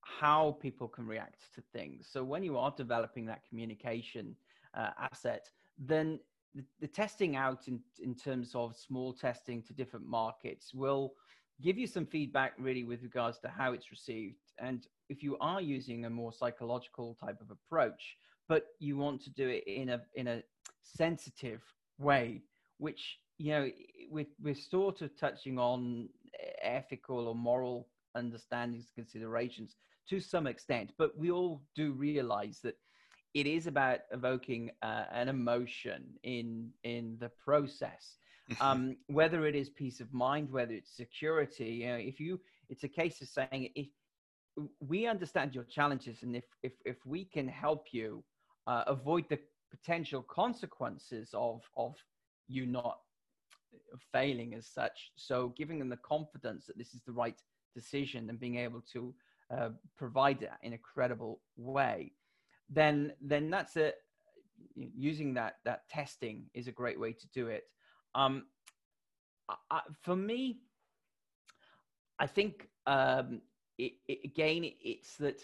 how 0.00 0.56
people 0.60 0.88
can 0.88 1.06
react 1.06 1.54
to 1.54 1.62
things. 1.72 2.08
So 2.10 2.24
when 2.24 2.42
you 2.42 2.58
are 2.58 2.72
developing 2.76 3.26
that 3.26 3.42
communication 3.48 4.34
uh, 4.74 4.90
asset, 4.98 5.48
then 5.78 6.18
the, 6.54 6.64
the 6.80 6.88
testing 6.88 7.36
out 7.36 7.68
in, 7.68 7.80
in 8.02 8.14
terms 8.14 8.52
of 8.54 8.76
small 8.76 9.12
testing 9.12 9.62
to 9.62 9.72
different 9.72 10.06
markets 10.06 10.74
will 10.74 11.14
give 11.62 11.78
you 11.78 11.86
some 11.86 12.06
feedback 12.06 12.54
really 12.58 12.84
with 12.84 13.02
regards 13.02 13.38
to 13.38 13.48
how 13.48 13.72
it's 13.72 13.90
received. 13.90 14.52
And 14.58 14.86
if 15.08 15.22
you 15.22 15.36
are 15.40 15.60
using 15.60 16.04
a 16.04 16.10
more 16.10 16.32
psychological 16.32 17.16
type 17.22 17.40
of 17.40 17.50
approach, 17.50 18.16
but 18.48 18.66
you 18.78 18.96
want 18.96 19.22
to 19.22 19.30
do 19.30 19.48
it 19.48 19.64
in 19.66 19.90
a 19.90 20.00
in 20.14 20.28
a 20.28 20.42
sensitive 20.82 21.62
way, 21.98 22.42
which 22.78 23.18
you 23.38 23.52
know 23.52 23.70
we're, 24.10 24.26
we're 24.42 24.54
sort 24.54 25.02
of 25.02 25.18
touching 25.18 25.58
on 25.58 26.08
ethical 26.62 27.28
or 27.28 27.34
moral 27.34 27.88
understandings 28.14 28.90
considerations 28.94 29.76
to 30.08 30.20
some 30.20 30.46
extent, 30.46 30.92
but 30.98 31.16
we 31.16 31.30
all 31.30 31.62
do 31.76 31.92
realize 31.92 32.60
that 32.62 32.76
it 33.34 33.46
is 33.46 33.66
about 33.66 34.00
evoking 34.12 34.70
uh, 34.82 35.04
an 35.12 35.28
emotion 35.28 36.04
in 36.22 36.70
in 36.84 37.16
the 37.20 37.30
process 37.44 38.18
mm-hmm. 38.50 38.62
um, 38.62 38.96
whether 39.06 39.46
it 39.46 39.54
is 39.54 39.70
peace 39.70 40.00
of 40.00 40.12
mind 40.12 40.50
whether 40.50 40.72
it's 40.72 40.96
security 40.96 41.70
you 41.70 41.86
know 41.86 41.96
if 41.96 42.20
you 42.20 42.40
it's 42.68 42.84
a 42.84 42.88
case 42.88 43.20
of 43.20 43.28
saying 43.28 43.68
if 43.74 43.88
we 44.80 45.06
understand 45.06 45.54
your 45.54 45.64
challenges 45.64 46.22
and 46.22 46.36
if 46.36 46.44
if, 46.62 46.72
if 46.84 46.96
we 47.06 47.24
can 47.24 47.48
help 47.48 47.86
you 47.92 48.22
uh, 48.66 48.84
avoid 48.86 49.24
the 49.28 49.38
potential 49.70 50.22
consequences 50.22 51.30
of 51.34 51.62
of 51.76 51.94
you 52.48 52.66
not 52.66 52.98
failing 54.12 54.54
as 54.54 54.66
such 54.66 55.12
so 55.16 55.54
giving 55.56 55.78
them 55.78 55.88
the 55.88 55.96
confidence 55.98 56.66
that 56.66 56.76
this 56.76 56.92
is 56.94 57.02
the 57.06 57.12
right 57.12 57.40
decision 57.74 58.28
and 58.28 58.38
being 58.38 58.56
able 58.56 58.82
to 58.92 59.14
uh, 59.50 59.70
provide 59.96 60.38
that 60.40 60.58
in 60.62 60.74
a 60.74 60.78
credible 60.78 61.40
way 61.56 62.12
then 62.68 63.12
then 63.20 63.50
that's 63.50 63.76
a 63.76 63.92
using 64.74 65.34
that 65.34 65.56
that 65.64 65.88
testing 65.88 66.44
is 66.54 66.68
a 66.68 66.72
great 66.72 66.98
way 66.98 67.12
to 67.12 67.26
do 67.28 67.48
it. 67.48 67.64
Um, 68.14 68.46
I, 69.70 69.80
for 70.02 70.16
me, 70.16 70.60
I 72.18 72.26
think 72.26 72.68
um, 72.86 73.42
it, 73.78 73.92
it, 74.06 74.20
again 74.24 74.70
it's 74.82 75.16
that 75.16 75.42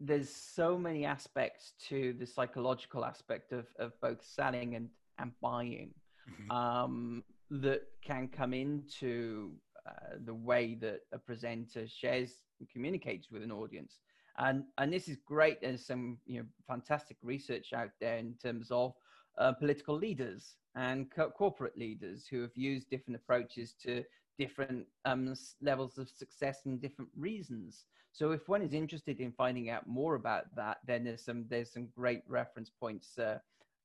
there's 0.00 0.34
so 0.34 0.76
many 0.76 1.04
aspects 1.04 1.72
to 1.88 2.14
the 2.18 2.26
psychological 2.26 3.04
aspect 3.04 3.52
of, 3.52 3.66
of 3.78 3.92
both 4.00 4.24
selling 4.24 4.74
and, 4.74 4.88
and 5.18 5.32
buying 5.40 5.94
mm-hmm. 6.28 6.50
um, 6.50 7.24
that 7.50 7.82
can 8.04 8.28
come 8.28 8.52
into 8.52 9.52
uh, 9.86 10.16
the 10.24 10.34
way 10.34 10.74
that 10.74 11.00
a 11.12 11.18
presenter 11.18 11.86
shares 11.86 12.42
and 12.58 12.68
communicates 12.68 13.30
with 13.30 13.42
an 13.42 13.52
audience 13.52 13.98
and 14.38 14.64
and 14.78 14.92
this 14.92 15.08
is 15.08 15.16
great. 15.24 15.60
There's 15.60 15.84
some 15.84 16.18
you 16.26 16.40
know 16.40 16.46
fantastic 16.66 17.16
research 17.22 17.72
out 17.72 17.90
there 18.00 18.16
in 18.16 18.34
terms 18.42 18.68
of 18.70 18.94
uh, 19.38 19.52
political 19.52 19.96
leaders 19.96 20.56
and 20.74 21.10
co- 21.10 21.30
corporate 21.30 21.78
leaders 21.78 22.26
who 22.26 22.42
have 22.42 22.56
used 22.56 22.90
different 22.90 23.16
approaches 23.16 23.74
to 23.84 24.02
different 24.38 24.86
um, 25.04 25.34
levels 25.62 25.98
of 25.98 26.08
success 26.08 26.60
and 26.66 26.80
different 26.80 27.10
reasons. 27.16 27.84
So 28.12 28.30
if 28.30 28.48
one 28.48 28.62
is 28.62 28.72
interested 28.72 29.20
in 29.20 29.32
finding 29.32 29.70
out 29.70 29.86
more 29.86 30.14
about 30.14 30.54
that, 30.54 30.78
then 30.86 31.04
there's 31.04 31.24
some 31.24 31.46
there's 31.48 31.72
some 31.72 31.88
great 31.96 32.22
reference 32.28 32.70
points 32.70 33.18
uh, 33.18 33.38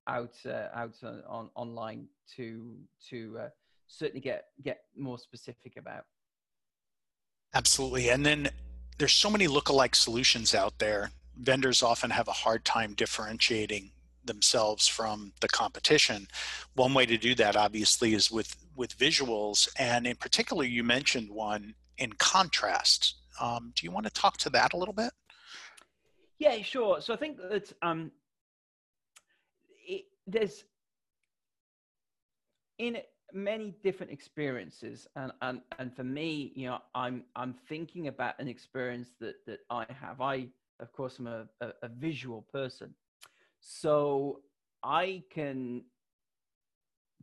out 0.07 0.35
uh, 0.45 0.67
out 0.73 0.95
on, 1.03 1.23
on, 1.27 1.49
online 1.55 2.07
to 2.35 2.75
to 3.09 3.37
uh, 3.39 3.49
certainly 3.87 4.21
get 4.21 4.45
get 4.63 4.81
more 4.95 5.17
specific 5.17 5.77
about. 5.77 6.05
Absolutely, 7.53 8.09
and 8.09 8.23
then 8.25 8.49
there's 8.99 9.13
so 9.13 9.29
many 9.29 9.47
lookalike 9.47 9.95
solutions 9.95 10.53
out 10.53 10.77
there. 10.77 11.09
Vendors 11.35 11.81
often 11.81 12.11
have 12.11 12.27
a 12.27 12.33
hard 12.33 12.63
time 12.65 12.93
differentiating 12.93 13.91
themselves 14.25 14.87
from 14.87 15.31
the 15.41 15.47
competition. 15.47 16.27
One 16.75 16.93
way 16.93 17.05
to 17.05 17.17
do 17.17 17.35
that, 17.35 17.55
obviously, 17.55 18.13
is 18.13 18.31
with 18.31 18.55
with 18.75 18.97
visuals, 18.97 19.67
and 19.77 20.07
in 20.07 20.15
particular, 20.15 20.63
you 20.63 20.83
mentioned 20.83 21.29
one 21.29 21.75
in 21.97 22.13
contrast. 22.13 23.15
Um, 23.39 23.73
do 23.75 23.85
you 23.85 23.91
want 23.91 24.05
to 24.05 24.11
talk 24.13 24.37
to 24.37 24.49
that 24.51 24.73
a 24.73 24.77
little 24.77 24.93
bit? 24.93 25.11
Yeah, 26.39 26.61
sure. 26.61 27.01
So 27.01 27.13
I 27.13 27.17
think 27.17 27.37
that 27.37 27.73
um, 27.81 28.11
it, 29.85 30.05
there's 30.25 30.63
in 32.77 32.97
many 33.33 33.75
different 33.83 34.11
experiences 34.11 35.07
and, 35.15 35.31
and 35.41 35.61
and 35.77 35.95
for 35.95 36.03
me 36.03 36.51
you 36.55 36.67
know 36.67 36.79
i'm 36.95 37.23
i'm 37.35 37.53
thinking 37.67 38.07
about 38.07 38.33
an 38.39 38.47
experience 38.47 39.09
that 39.19 39.35
that 39.45 39.59
i 39.69 39.85
have 39.89 40.19
i 40.19 40.47
of 40.79 40.91
course 40.93 41.19
i'm 41.19 41.27
a, 41.27 41.45
a, 41.61 41.67
a 41.83 41.89
visual 41.89 42.45
person 42.51 42.93
so 43.59 44.41
i 44.83 45.23
can 45.31 45.83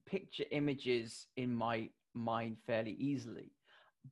picture 0.06 0.44
images 0.52 1.26
in 1.36 1.54
my 1.54 1.88
mind 2.14 2.56
fairly 2.66 2.92
easily 2.92 3.50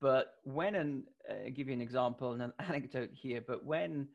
but 0.01 0.35
when 0.43 0.75
and 0.75 1.05
uh, 1.31 1.49
give 1.55 1.69
you 1.69 1.75
an 1.75 1.81
example 1.81 2.33
and 2.33 2.43
an 2.43 2.53
anecdote 2.69 3.11
here 3.13 3.41
but 3.47 3.65
when 3.65 4.09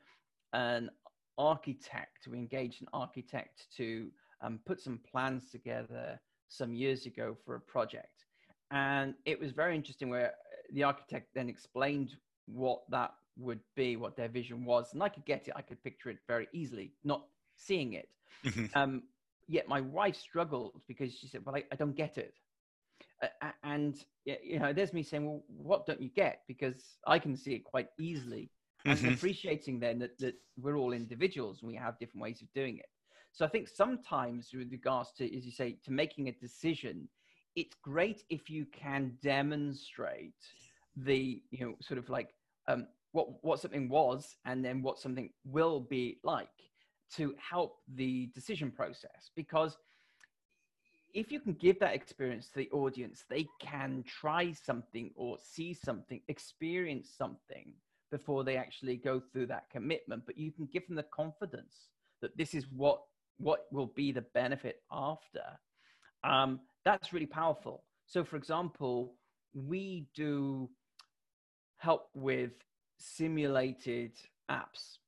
an 0.53 0.89
architect 1.37 2.27
we 2.29 2.37
engaged 2.37 2.81
an 2.81 2.87
architect 2.91 3.67
to 3.75 4.09
um, 4.41 4.59
put 4.65 4.81
some 4.81 4.99
plans 5.09 5.49
together 5.51 6.19
some 6.49 6.73
years 6.73 7.05
ago 7.05 7.37
for 7.45 7.55
a 7.55 7.61
project. 7.61 8.25
And 8.71 9.15
it 9.25 9.39
was 9.39 9.51
very 9.51 9.75
interesting 9.75 10.09
where 10.09 10.33
the 10.73 10.83
architect 10.83 11.29
then 11.33 11.49
explained 11.49 12.15
what 12.45 12.81
that 12.89 13.11
would 13.37 13.61
be, 13.75 13.95
what 13.95 14.15
their 14.15 14.27
vision 14.27 14.65
was. 14.65 14.93
And 14.93 15.01
I 15.01 15.09
could 15.09 15.25
get 15.25 15.47
it, 15.47 15.53
I 15.55 15.61
could 15.61 15.81
picture 15.83 16.09
it 16.09 16.17
very 16.27 16.47
easily, 16.53 16.93
not 17.03 17.23
seeing 17.59 17.93
it. 17.93 18.09
Mm-hmm. 18.45 18.65
Um, 18.75 19.03
yet 19.47 19.67
my 19.67 19.81
wife 19.81 20.15
struggled 20.15 20.81
because 20.87 21.13
she 21.13 21.27
said, 21.27 21.41
Well, 21.45 21.55
I, 21.55 21.63
I 21.71 21.75
don't 21.75 21.95
get 21.95 22.17
it. 22.17 22.33
Uh, 23.21 23.51
and, 23.63 23.95
you 24.25 24.59
know, 24.59 24.71
there's 24.73 24.93
me 24.93 25.03
saying, 25.03 25.25
Well, 25.25 25.43
what 25.47 25.85
don't 25.85 26.01
you 26.01 26.09
get? 26.09 26.41
Because 26.47 26.97
I 27.05 27.19
can 27.19 27.35
see 27.35 27.53
it 27.53 27.63
quite 27.63 27.87
easily. 27.99 28.49
Mm-hmm. 28.87 29.05
And 29.05 29.15
appreciating 29.15 29.79
then 29.79 29.99
that, 29.99 30.17
that 30.19 30.35
we're 30.57 30.77
all 30.77 30.93
individuals 30.93 31.59
and 31.61 31.69
we 31.69 31.75
have 31.75 31.99
different 31.99 32.23
ways 32.23 32.41
of 32.41 32.47
doing 32.53 32.77
it. 32.77 32.85
So 33.33 33.45
I 33.45 33.49
think 33.49 33.67
sometimes 33.67 34.49
with 34.53 34.71
regards 34.71 35.11
to, 35.17 35.37
as 35.37 35.45
you 35.45 35.51
say, 35.51 35.77
to 35.83 35.91
making 35.91 36.29
a 36.29 36.31
decision, 36.31 37.09
it's 37.55 37.75
great 37.83 38.23
if 38.29 38.49
you 38.49 38.65
can 38.65 39.17
demonstrate 39.21 40.33
the, 40.95 41.41
you 41.51 41.65
know, 41.65 41.75
sort 41.81 41.97
of 41.97 42.09
like 42.09 42.29
um, 42.67 42.87
what 43.11 43.43
what 43.43 43.59
something 43.59 43.89
was 43.89 44.35
and 44.45 44.63
then 44.63 44.81
what 44.81 44.99
something 44.99 45.29
will 45.43 45.79
be 45.79 46.19
like 46.23 46.47
to 47.15 47.33
help 47.37 47.77
the 47.95 48.29
decision 48.33 48.71
process 48.71 49.31
because 49.35 49.77
if 51.13 51.31
you 51.31 51.39
can 51.39 51.53
give 51.53 51.79
that 51.79 51.95
experience 51.95 52.49
to 52.49 52.55
the 52.55 52.69
audience 52.71 53.25
they 53.29 53.47
can 53.59 54.03
try 54.07 54.51
something 54.51 55.11
or 55.15 55.37
see 55.41 55.73
something 55.73 56.21
experience 56.27 57.09
something 57.17 57.73
before 58.11 58.43
they 58.43 58.57
actually 58.57 58.95
go 58.95 59.21
through 59.31 59.45
that 59.45 59.69
commitment 59.71 60.23
but 60.25 60.37
you 60.37 60.51
can 60.51 60.67
give 60.71 60.85
them 60.87 60.95
the 60.95 61.03
confidence 61.03 61.89
that 62.21 62.35
this 62.37 62.53
is 62.53 62.65
what 62.75 63.01
what 63.39 63.65
will 63.71 63.91
be 63.95 64.11
the 64.11 64.25
benefit 64.33 64.81
after, 64.91 65.43
um, 66.23 66.59
that's 66.85 67.13
really 67.13 67.25
powerful. 67.25 67.83
So, 68.05 68.23
for 68.23 68.35
example, 68.35 69.15
we 69.53 70.07
do 70.13 70.69
help 71.77 72.09
with 72.13 72.51
simulated 72.97 74.11
apps. 74.51 74.98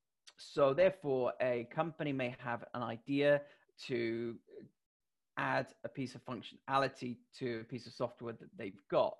So, 0.54 0.74
therefore, 0.74 1.34
a 1.42 1.68
company 1.74 2.12
may 2.12 2.36
have 2.40 2.64
an 2.74 2.82
idea 2.82 3.42
to 3.88 4.36
add 5.38 5.68
a 5.84 5.90
piece 5.90 6.16
of 6.16 6.22
functionality 6.26 7.18
to 7.40 7.62
a 7.62 7.64
piece 7.64 7.88
of 7.88 7.94
software 7.94 8.34
that 8.34 8.50
they've 8.58 8.82
got, 8.90 9.18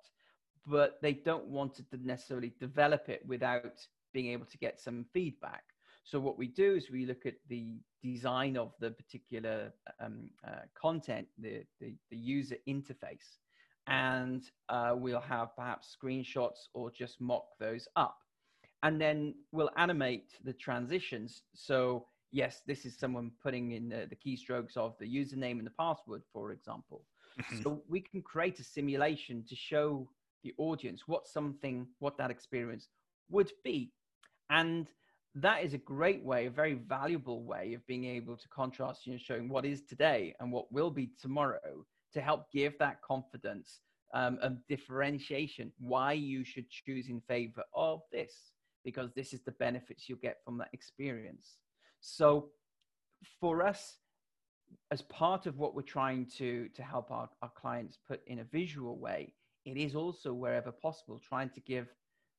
but 0.66 0.98
they 1.02 1.12
don't 1.12 1.46
want 1.46 1.74
to 1.74 1.84
necessarily 2.02 2.52
develop 2.60 3.08
it 3.08 3.22
without 3.26 3.86
being 4.12 4.28
able 4.28 4.46
to 4.46 4.58
get 4.58 4.80
some 4.80 5.06
feedback. 5.12 5.64
So 6.04 6.18
what 6.20 6.36
we 6.36 6.48
do 6.48 6.74
is 6.74 6.90
we 6.90 7.06
look 7.06 7.26
at 7.26 7.36
the 7.48 7.80
design 8.02 8.56
of 8.56 8.72
the 8.80 8.90
particular 8.90 9.72
um, 10.00 10.30
uh, 10.46 10.62
content, 10.80 11.28
the, 11.38 11.64
the, 11.80 11.94
the, 12.10 12.16
user 12.16 12.56
interface, 12.68 13.38
and 13.86 14.42
uh, 14.68 14.94
we'll 14.96 15.20
have 15.20 15.54
perhaps 15.56 15.96
screenshots 15.96 16.68
or 16.74 16.90
just 16.90 17.20
mock 17.20 17.44
those 17.60 17.86
up. 17.94 18.21
And 18.82 19.00
then 19.00 19.34
we'll 19.52 19.70
animate 19.76 20.32
the 20.44 20.52
transitions. 20.52 21.42
So 21.54 22.06
yes, 22.32 22.62
this 22.66 22.84
is 22.84 22.98
someone 22.98 23.30
putting 23.42 23.72
in 23.72 23.88
the, 23.88 24.08
the 24.08 24.16
keystrokes 24.16 24.76
of 24.76 24.96
the 24.98 25.06
username 25.06 25.58
and 25.58 25.66
the 25.66 25.72
password, 25.78 26.22
for 26.32 26.52
example. 26.52 27.04
Mm-hmm. 27.40 27.62
So 27.62 27.82
we 27.88 28.00
can 28.00 28.22
create 28.22 28.58
a 28.58 28.64
simulation 28.64 29.44
to 29.48 29.54
show 29.54 30.08
the 30.42 30.52
audience 30.58 31.02
what 31.06 31.28
something, 31.28 31.86
what 32.00 32.18
that 32.18 32.30
experience 32.30 32.88
would 33.30 33.52
be. 33.62 33.92
And 34.50 34.88
that 35.34 35.62
is 35.64 35.72
a 35.72 35.78
great 35.78 36.22
way, 36.24 36.46
a 36.46 36.50
very 36.50 36.74
valuable 36.74 37.44
way 37.44 37.74
of 37.74 37.86
being 37.86 38.04
able 38.04 38.36
to 38.36 38.48
contrast, 38.48 39.06
you 39.06 39.12
know, 39.12 39.18
showing 39.18 39.48
what 39.48 39.64
is 39.64 39.82
today 39.82 40.34
and 40.40 40.52
what 40.52 40.70
will 40.72 40.90
be 40.90 41.10
tomorrow 41.20 41.86
to 42.12 42.20
help 42.20 42.50
give 42.52 42.78
that 42.78 43.00
confidence 43.00 43.80
um, 44.12 44.38
of 44.42 44.58
differentiation, 44.68 45.72
why 45.78 46.12
you 46.12 46.44
should 46.44 46.68
choose 46.68 47.08
in 47.08 47.20
favor 47.22 47.62
of 47.74 48.02
this, 48.12 48.52
because 48.84 49.12
this 49.12 49.32
is 49.32 49.40
the 49.42 49.52
benefits 49.52 50.08
you'll 50.08 50.18
get 50.18 50.38
from 50.44 50.58
that 50.58 50.68
experience. 50.72 51.56
So 52.00 52.50
for 53.40 53.62
us, 53.62 53.98
as 54.90 55.02
part 55.02 55.46
of 55.46 55.58
what 55.58 55.74
we're 55.74 55.82
trying 55.82 56.26
to 56.38 56.68
to 56.74 56.82
help 56.82 57.10
our, 57.10 57.28
our 57.42 57.50
clients 57.54 57.98
put 58.08 58.20
in 58.26 58.40
a 58.40 58.44
visual 58.44 58.98
way 58.98 59.32
it 59.64 59.76
is 59.76 59.94
also 59.94 60.32
wherever 60.32 60.72
possible 60.72 61.20
trying 61.20 61.50
to 61.50 61.60
give 61.60 61.88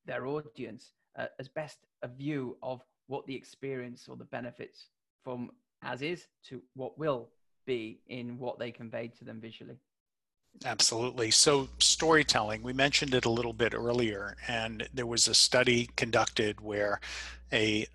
their 0.04 0.26
audience 0.26 0.92
uh, 1.18 1.26
as 1.38 1.48
best 1.48 1.78
a 2.02 2.08
view 2.08 2.56
of 2.62 2.82
what 3.06 3.26
the 3.26 3.34
experience 3.34 4.08
or 4.08 4.16
the 4.16 4.24
benefits 4.24 4.88
from 5.22 5.50
as 5.82 6.02
is 6.02 6.26
to 6.48 6.62
what 6.74 6.98
will 6.98 7.28
be 7.66 8.00
in 8.08 8.38
what 8.38 8.58
they 8.58 8.70
conveyed 8.70 9.14
to 9.16 9.24
them 9.24 9.40
visually 9.40 9.78
Absolutely. 10.62 11.30
So, 11.30 11.68
storytelling, 11.78 12.62
we 12.62 12.72
mentioned 12.72 13.14
it 13.14 13.24
a 13.24 13.30
little 13.30 13.52
bit 13.52 13.74
earlier, 13.74 14.36
and 14.46 14.88
there 14.94 15.06
was 15.06 15.26
a 15.26 15.34
study 15.34 15.88
conducted 15.96 16.60
where 16.60 17.00
a 17.52 17.86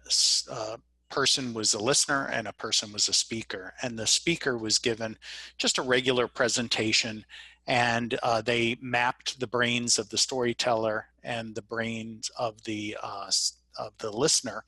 uh, 0.52 0.78
person 1.10 1.54
was 1.54 1.74
a 1.74 1.80
listener 1.80 2.26
and 2.32 2.48
a 2.48 2.54
person 2.54 2.92
was 2.92 3.08
a 3.08 3.14
speaker. 3.14 3.74
And 3.82 3.98
the 3.98 4.06
speaker 4.06 4.58
was 4.58 4.78
given 4.78 5.18
just 5.58 5.78
a 5.78 5.82
regular 5.82 6.28
presentation, 6.28 7.26
and 7.66 8.18
uh, 8.22 8.42
they 8.42 8.78
mapped 8.82 9.40
the 9.40 9.48
brains 9.48 9.98
of 9.98 10.10
the 10.10 10.18
storyteller 10.18 11.08
and 11.24 11.56
the 11.56 11.62
brains 11.64 12.30
of 12.38 12.64
the 12.66 12.98
uh, 13.02 13.32
of 13.78 13.98
the 14.00 14.12
listener 14.12 14.64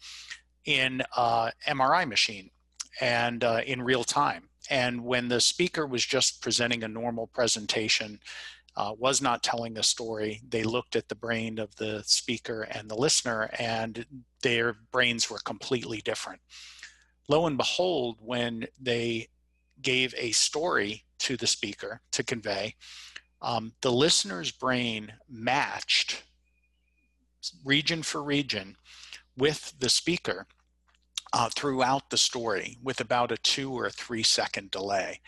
in 0.65 1.03
a 1.17 1.51
MRI 1.67 2.05
machine 2.05 2.51
and 3.01 3.43
uh, 3.43 3.61
in 3.65 3.81
real 3.81 4.03
time. 4.03 4.50
And 4.69 5.03
when 5.03 5.27
the 5.27 5.41
speaker 5.41 5.85
was 5.85 6.05
just 6.05 6.41
presenting 6.41 6.83
a 6.83 6.87
normal 6.87 7.27
presentation, 7.27 8.19
uh, 8.75 8.93
was 8.97 9.21
not 9.21 9.43
telling 9.43 9.77
a 9.77 9.83
story, 9.83 10.41
they 10.47 10.63
looked 10.63 10.95
at 10.95 11.09
the 11.09 11.15
brain 11.15 11.59
of 11.59 11.75
the 11.75 12.03
speaker 12.05 12.61
and 12.61 12.89
the 12.89 12.95
listener, 12.95 13.49
and 13.59 14.05
their 14.41 14.73
brains 14.91 15.29
were 15.29 15.39
completely 15.39 16.01
different. 16.01 16.39
Lo 17.27 17.45
and 17.47 17.57
behold, 17.57 18.17
when 18.21 18.65
they 18.79 19.27
gave 19.81 20.13
a 20.17 20.31
story 20.31 21.03
to 21.19 21.35
the 21.35 21.47
speaker 21.47 22.01
to 22.11 22.23
convey, 22.23 22.75
um, 23.41 23.73
the 23.81 23.91
listener's 23.91 24.51
brain 24.51 25.11
matched 25.29 26.23
region 27.65 28.03
for 28.03 28.21
region 28.21 28.77
with 29.35 29.73
the 29.79 29.89
speaker 29.89 30.45
uh, 31.33 31.49
throughout 31.49 32.09
the 32.09 32.17
story 32.17 32.77
with 32.83 32.99
about 32.99 33.31
a 33.31 33.37
two 33.37 33.71
or 33.71 33.85
a 33.85 33.91
three 33.91 34.23
second 34.23 34.71
delay. 34.71 35.19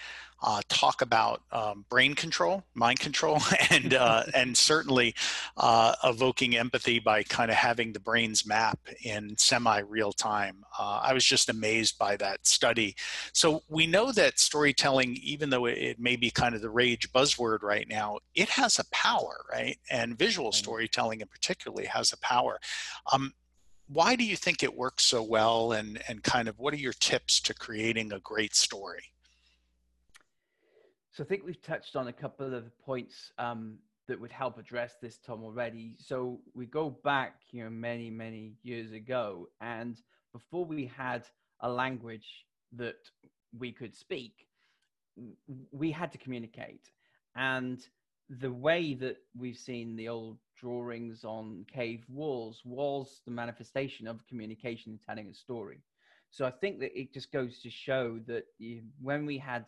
Uh, 0.46 0.60
talk 0.68 1.02
about 1.02 1.42
um, 1.54 1.86
brain 1.90 2.14
control, 2.14 2.66
mind 2.74 3.00
control, 3.00 3.40
and 3.70 3.94
uh, 3.94 4.24
and 4.36 4.58
certainly 4.58 5.16
uh, 5.56 5.96
evoking 6.04 6.58
empathy 6.58 7.00
by 7.00 7.24
kind 7.24 7.50
of 7.50 7.56
having 7.56 7.94
the 7.94 8.00
brain's 8.00 8.46
map 8.46 8.78
in 9.06 9.38
semi 9.38 9.80
real 9.80 10.12
time. 10.12 10.66
Uh, 10.78 11.00
I 11.02 11.14
was 11.14 11.24
just 11.24 11.48
amazed 11.48 11.98
by 11.98 12.18
that 12.18 12.46
study. 12.46 12.94
So 13.32 13.64
we 13.70 13.88
know 13.88 14.12
that 14.12 14.38
storytelling, 14.38 15.18
even 15.24 15.50
though 15.50 15.66
it 15.66 15.98
may 15.98 16.18
be 16.18 16.30
kind 16.30 16.56
of 16.56 16.62
the 16.62 16.70
rage 16.70 17.10
buzzword 17.14 17.62
right 17.62 17.88
now, 17.88 18.20
it 18.36 18.50
has 18.50 18.80
a 18.80 18.90
power, 18.92 19.46
right? 19.50 19.78
And 19.90 20.20
visual 20.20 20.52
storytelling, 20.52 21.22
in 21.22 21.28
particularly, 21.30 21.86
has 21.86 22.12
a 22.12 22.18
power. 22.18 22.60
Um, 23.14 23.32
why 23.88 24.16
do 24.16 24.24
you 24.24 24.36
think 24.36 24.64
it 24.64 24.76
works 24.76 25.04
so 25.04 25.22
well 25.24 25.72
and 25.74 26.02
and 26.08 26.24
kind 26.24 26.48
of 26.48 26.60
what 26.60 26.74
are 26.74 26.78
your 26.78 26.94
tips 26.94 27.40
to 27.42 27.54
creating 27.54 28.14
a 28.14 28.20
great 28.20 28.56
story? 28.56 29.04
So 31.12 31.24
i 31.24 31.28
think 31.28 31.44
we've 31.46 31.62
touched 31.62 31.96
on 31.96 32.08
a 32.08 32.14
couple 32.14 32.54
of 32.54 32.66
points 32.80 33.32
um, 33.38 33.78
that 34.08 34.20
would 34.20 34.32
help 34.32 34.58
address 34.58 34.96
this 35.02 35.18
tom 35.18 35.44
already. 35.44 35.96
So 36.00 36.40
we 36.54 36.66
go 36.66 36.90
back 36.90 37.36
you 37.52 37.64
know 37.64 37.70
many 37.70 38.10
many 38.10 38.54
years 38.64 38.92
ago 38.92 39.50
and 39.62 40.00
before 40.32 40.66
we 40.66 40.86
had 40.86 41.24
a 41.60 41.70
language 41.70 42.46
that 42.74 42.98
we 43.58 43.72
could 43.72 43.96
speak 43.96 44.48
we 45.72 45.92
had 45.92 46.12
to 46.12 46.18
communicate. 46.18 46.90
And 47.36 47.80
the 48.30 48.52
way 48.52 48.94
that 48.96 49.18
we've 49.38 49.58
seen 49.58 49.96
the 49.96 50.10
old 50.10 50.38
drawings 50.64 51.26
on 51.26 51.66
cave 51.72 52.04
walls 52.08 52.62
was 52.64 53.22
the 53.26 53.32
manifestation 53.32 54.08
of 54.08 54.26
communication 54.28 54.94
and 54.94 55.00
telling 55.06 55.28
a 55.30 55.34
story. 55.34 55.80
So 56.32 56.46
I 56.46 56.52
think 56.52 56.80
that 56.80 56.98
it 57.00 57.14
just 57.14 57.32
goes 57.32 57.60
to 57.62 57.70
show 57.70 58.20
that 58.28 58.46
when 59.02 59.26
we 59.26 59.38
had 59.38 59.66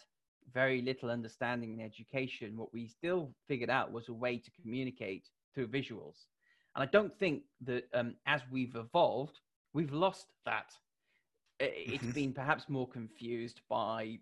very 0.53 0.81
little 0.81 1.09
understanding 1.09 1.73
in 1.73 1.85
education, 1.85 2.57
what 2.57 2.73
we 2.73 2.87
still 2.87 3.31
figured 3.47 3.69
out 3.69 3.91
was 3.91 4.07
a 4.07 4.13
way 4.13 4.37
to 4.37 4.51
communicate 4.61 5.25
through 5.53 5.67
visuals. 5.67 6.17
And 6.75 6.83
I 6.83 6.85
don't 6.85 7.13
think 7.13 7.43
that 7.65 7.83
um, 7.93 8.15
as 8.25 8.41
we've 8.49 8.75
evolved, 8.75 9.39
we've 9.73 9.93
lost 9.93 10.27
that. 10.45 10.71
It's 11.59 12.03
mm-hmm. 12.03 12.11
been 12.11 12.33
perhaps 12.33 12.69
more 12.69 12.87
confused 12.87 13.61
by 13.69 14.19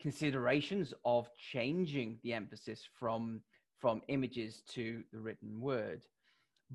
considerations 0.00 0.92
of 1.04 1.28
changing 1.52 2.18
the 2.22 2.32
emphasis 2.32 2.80
from 2.98 3.40
from 3.82 4.00
images 4.06 4.62
to 4.68 5.02
the 5.12 5.18
written 5.18 5.60
word. 5.60 6.06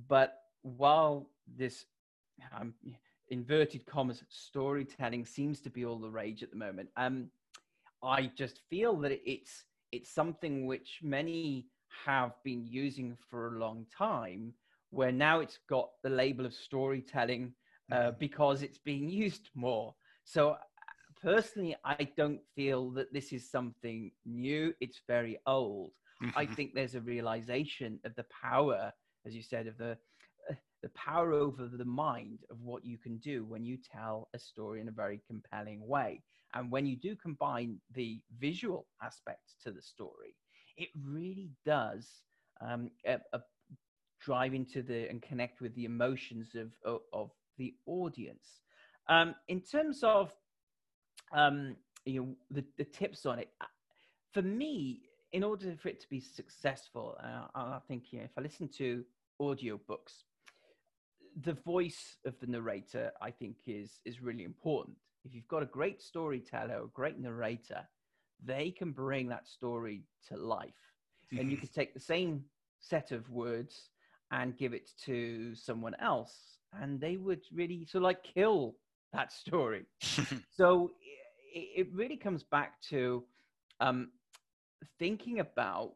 But 0.10 0.42
while 0.62 1.30
this 1.58 1.86
um, 2.56 2.74
inverted 3.30 3.86
commas 3.86 4.24
storytelling 4.30 5.26
seems 5.26 5.62
to 5.62 5.70
be 5.70 5.86
all 5.86 5.98
the 5.98 6.10
rage 6.10 6.44
at 6.44 6.52
the 6.52 6.58
moment, 6.58 6.90
um, 6.98 7.32
I 8.04 8.30
just 8.38 8.60
feel 8.70 8.96
that 8.98 9.20
it's 9.26 9.64
it's 9.94 10.14
something 10.14 10.68
which 10.68 11.00
many 11.02 11.68
have 12.06 12.34
been 12.44 12.68
using 12.68 13.18
for 13.30 13.56
a 13.56 13.60
long 13.60 13.86
time, 13.98 14.54
where 14.90 15.14
now 15.14 15.40
it's 15.40 15.60
got 15.70 15.90
the 16.04 16.10
label 16.10 16.46
of 16.46 16.54
storytelling 16.54 17.54
uh, 17.90 17.96
mm-hmm. 17.96 18.20
because 18.20 18.62
it's 18.64 18.80
being 18.80 19.10
used 19.26 19.50
more. 19.56 19.96
So 20.26 20.58
personally, 21.22 21.78
I 21.86 22.10
don't 22.18 22.42
feel 22.54 22.92
that 22.92 23.14
this 23.14 23.32
is 23.32 23.50
something 23.50 24.12
new. 24.26 24.74
It's 24.82 25.02
very 25.08 25.40
old. 25.48 25.92
Mm-hmm. 26.24 26.38
I 26.38 26.46
think 26.46 26.74
there's 26.74 26.96
a 26.96 27.02
realization 27.02 28.00
of 28.06 28.16
the 28.16 28.26
power, 28.42 28.92
as 29.26 29.36
you 29.36 29.42
said, 29.42 29.68
of 29.68 29.78
the 29.78 29.98
uh, 30.50 30.56
the 30.84 30.90
power 30.90 31.34
over 31.34 31.68
the 31.68 31.86
mind 31.86 32.40
of 32.50 32.62
what 32.62 32.86
you 32.86 32.98
can 32.98 33.18
do 33.18 33.46
when 33.46 33.64
you 33.64 33.78
tell 33.78 34.30
a 34.34 34.40
story 34.40 34.80
in 34.80 34.88
a 34.88 34.92
very 34.92 35.22
compelling 35.28 35.86
way. 35.88 36.22
And 36.54 36.72
when 36.72 36.86
you 36.86 36.96
do 36.96 37.16
combine 37.16 37.80
the 37.94 38.22
visual 38.40 38.88
aspects 39.04 39.56
to 39.64 39.72
the 39.72 39.82
story, 39.82 40.36
it 40.78 40.90
really 41.04 41.52
does 41.66 42.22
um, 42.62 42.90
a, 43.06 43.20
a 43.34 43.42
drive 44.20 44.54
into 44.54 44.82
the 44.82 45.10
and 45.10 45.22
connect 45.22 45.62
with 45.62 45.76
the 45.76 45.86
emotions 45.86 46.56
of 46.56 46.72
of, 46.84 47.02
of 47.14 47.32
the 47.58 47.76
audience. 47.86 48.62
Um, 49.10 49.36
in 49.48 49.62
terms 49.62 50.04
of 50.04 50.34
um, 51.32 51.76
you 52.06 52.22
know 52.22 52.36
the, 52.52 52.64
the 52.78 52.86
tips 52.86 53.26
on 53.26 53.40
it, 53.40 53.50
uh, 53.62 53.66
for 54.34 54.42
me, 54.42 55.02
in 55.32 55.44
order 55.44 55.76
for 55.82 55.90
it 55.90 56.00
to 56.02 56.10
be 56.10 56.20
successful, 56.20 57.18
uh, 57.24 57.48
I 57.56 57.80
think 57.88 58.12
you 58.12 58.20
know, 58.20 58.26
if 58.26 58.32
I 58.38 58.42
listen 58.42 58.70
to 58.78 59.04
audio 59.40 59.80
books, 59.88 60.24
the 61.44 61.54
voice 61.54 62.18
of 62.26 62.40
the 62.40 62.48
narrator, 62.48 63.12
I 63.22 63.32
think, 63.32 63.58
is 63.66 64.00
is 64.06 64.22
really 64.22 64.44
important. 64.44 64.98
If 65.26 65.34
you've 65.34 65.48
got 65.48 65.64
a 65.64 65.68
great 65.68 66.02
storyteller, 66.02 66.84
a 66.84 66.88
great 66.88 67.20
narrator, 67.20 67.88
they 68.44 68.72
can 68.72 68.92
bring 68.92 69.28
that 69.30 69.48
story 69.48 70.04
to 70.30 70.38
life. 70.38 70.74
And 71.38 71.52
you 71.52 71.58
could 71.58 71.74
take 71.80 71.94
the 71.94 72.00
same 72.00 72.46
set 72.80 73.12
of 73.12 73.30
words 73.30 73.90
and 74.32 74.58
give 74.58 74.74
it 74.74 74.90
to 75.06 75.56
someone 75.56 75.96
else, 76.02 76.60
and 76.74 77.00
they 77.00 77.18
would 77.18 77.42
really 77.54 77.86
sort 77.86 78.02
of 78.02 78.04
like 78.04 78.24
kill 78.24 78.76
that 79.14 79.32
story. 79.32 79.86
so 80.56 80.92
it, 81.54 81.88
it, 81.88 81.94
really 81.94 82.18
comes 82.18 82.44
back 82.44 82.82
to 82.90 83.24
um, 83.80 84.10
thinking 85.00 85.40
about 85.40 85.94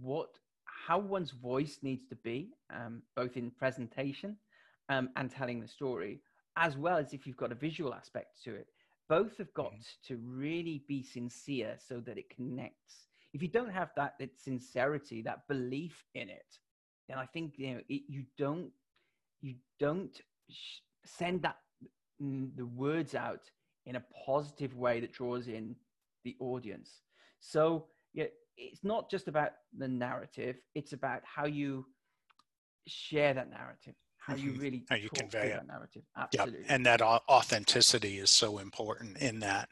what 0.00 0.28
how 0.86 0.98
one's 0.98 1.32
voice 1.32 1.78
needs 1.82 2.06
to 2.06 2.16
be, 2.16 2.50
um, 2.72 3.02
both 3.14 3.36
in 3.36 3.50
presentation 3.50 4.36
um, 4.88 5.10
and 5.16 5.30
telling 5.30 5.60
the 5.60 5.68
story, 5.68 6.20
as 6.56 6.76
well 6.76 6.96
as 6.96 7.12
if 7.12 7.26
you've 7.26 7.36
got 7.36 7.52
a 7.52 7.56
visual 7.56 7.92
aspect 7.92 8.42
to 8.44 8.54
it. 8.54 8.68
Both 9.08 9.38
have 9.38 9.52
got 9.54 9.72
mm-hmm. 9.72 10.14
to 10.14 10.20
really 10.24 10.82
be 10.88 11.02
sincere 11.02 11.76
so 11.78 12.00
that 12.00 12.18
it 12.18 12.34
connects. 12.34 13.08
If 13.34 13.42
you 13.42 13.48
don't 13.48 13.70
have 13.70 13.90
that, 13.96 14.14
that 14.18 14.38
sincerity, 14.38 15.22
that 15.22 15.46
belief 15.48 16.04
in 16.14 16.28
it, 16.28 16.58
then 17.08 17.18
I 17.18 17.26
think 17.26 17.54
you 17.56 17.74
know 17.74 17.80
it, 17.88 18.02
you 18.08 18.24
don't 18.36 18.70
you 19.40 19.54
don't 19.78 20.20
sh- 20.50 20.80
send 21.04 21.42
that 21.42 21.56
mm, 22.22 22.50
the 22.56 22.66
words 22.66 23.14
out 23.14 23.50
in 23.86 23.96
a 23.96 24.04
positive 24.26 24.76
way 24.76 25.00
that 25.00 25.12
draws 25.12 25.48
in 25.48 25.74
the 26.24 26.36
audience. 26.40 27.02
So 27.40 27.86
yeah, 28.14 28.26
it's 28.56 28.84
not 28.84 29.10
just 29.10 29.28
about 29.28 29.52
the 29.76 29.88
narrative; 29.88 30.56
it's 30.74 30.92
about 30.92 31.22
how 31.24 31.46
you 31.46 31.86
share 32.86 33.34
that 33.34 33.50
narrative, 33.50 33.94
how 34.18 34.34
you 34.34 34.52
mm-hmm. 34.52 34.60
really 34.60 34.84
how 34.88 34.96
you 34.96 35.10
convey 35.10 35.50
that 35.50 35.66
narrative. 35.66 36.02
Absolutely, 36.16 36.60
yep. 36.60 36.70
and 36.70 36.86
that 36.86 37.02
authenticity 37.02 38.18
is 38.18 38.30
so 38.30 38.58
important 38.58 39.18
in 39.18 39.40
that. 39.40 39.68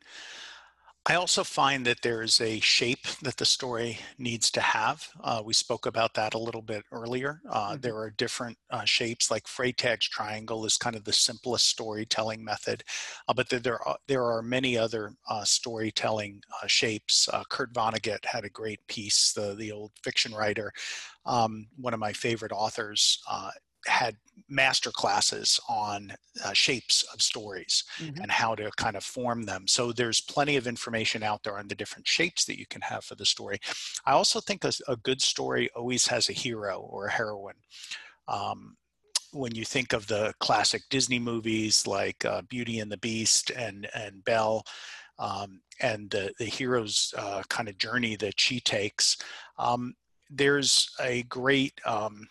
I 1.09 1.15
also 1.15 1.45
find 1.45 1.87
that 1.87 2.03
there's 2.03 2.41
a 2.41 2.59
shape 2.59 3.07
that 3.23 3.37
the 3.37 3.45
story 3.45 3.99
needs 4.19 4.51
to 4.51 4.61
have. 4.61 5.09
Uh, 5.23 5.41
we 5.45 5.55
spoke 5.55 5.87
about 5.87 6.15
that 6.15 6.35
a 6.35 6.39
little 6.39 6.63
bit 6.63 6.83
earlier. 6.91 7.41
Uh, 7.49 7.71
mm-hmm. 7.71 7.81
There 7.81 7.97
are 7.97 8.11
different 8.11 8.59
uh, 8.71 8.85
shapes, 8.85 9.31
like 9.31 9.47
Freytag's 9.47 10.09
triangle 10.09 10.67
is 10.67 10.77
kind 10.77 10.97
of 10.97 11.05
the 11.05 11.13
simplest 11.13 11.69
storytelling 11.69 12.45
method, 12.45 12.83
uh, 13.29 13.35
but 13.35 13.49
there, 13.49 13.61
there, 13.61 13.89
are, 13.89 13.97
there 14.09 14.25
are 14.25 14.43
many 14.43 14.77
other 14.77 15.13
uh, 15.31 15.45
storytelling 15.45 16.41
uh, 16.61 16.67
shapes. 16.67 17.29
Kurt 17.51 17.73
Vonnegut 17.73 18.25
had 18.25 18.45
a 18.45 18.51
great 18.51 18.81
piece, 18.89 19.33
the, 19.33 19.55
the 19.55 19.71
old 19.71 19.93
fiction 20.03 20.35
writer, 20.35 20.73
um, 21.25 21.69
one 21.77 21.95
of 21.95 22.01
my 22.01 22.13
favorite 22.13 22.53
authors, 22.53 23.23
had 23.87 24.17
master 24.49 24.91
classes 24.91 25.61
on 25.69 26.13
uh, 26.45 26.53
shapes 26.53 27.03
of 27.13 27.21
stories 27.21 27.85
mm-hmm. 27.99 28.23
and 28.23 28.31
how 28.31 28.55
to 28.55 28.71
kind 28.77 28.97
of 28.97 29.05
form 29.05 29.43
them. 29.43 29.67
So 29.67 29.93
there's 29.93 30.21
plenty 30.21 30.57
of 30.57 30.67
information 30.67 31.23
out 31.23 31.43
there 31.43 31.59
on 31.59 31.69
the 31.69 31.75
different 31.75 32.07
shapes 32.07 32.45
that 32.45 32.59
you 32.59 32.67
can 32.67 32.81
have 32.83 33.05
for 33.05 33.17
the 33.17 33.27
story. 33.27 33.59
I 34.05 34.13
also 34.13 34.41
think 34.41 34.65
a, 34.65 34.73
a 34.89 34.97
good 34.97 35.21
story 35.21 35.69
always 35.75 36.07
has 36.07 36.29
a 36.29 36.33
hero 36.33 36.79
or 36.79 37.07
a 37.07 37.13
heroine. 37.13 37.55
Um, 38.29 38.77
when 39.33 39.55
you 39.55 39.65
think 39.65 39.93
of 39.93 40.07
the 40.07 40.33
classic 40.41 40.83
Disney 40.91 41.19
movies 41.19 41.87
like 41.87 42.25
uh, 42.25 42.43
Beauty 42.43 42.81
and 42.81 42.91
the 42.91 42.97
Beast 42.99 43.51
and 43.51 43.89
and 43.95 44.25
Belle, 44.25 44.65
um, 45.19 45.61
and 45.81 46.11
the 46.11 46.33
the 46.39 46.47
hero's 46.47 47.13
uh, 47.19 47.43
kind 47.49 47.69
of 47.69 47.77
journey 47.79 48.17
that 48.17 48.41
she 48.41 48.61
takes, 48.61 49.19
um, 49.59 49.95
there's 50.31 50.89
a 51.01 51.23
great 51.25 51.81
um, 51.85 52.29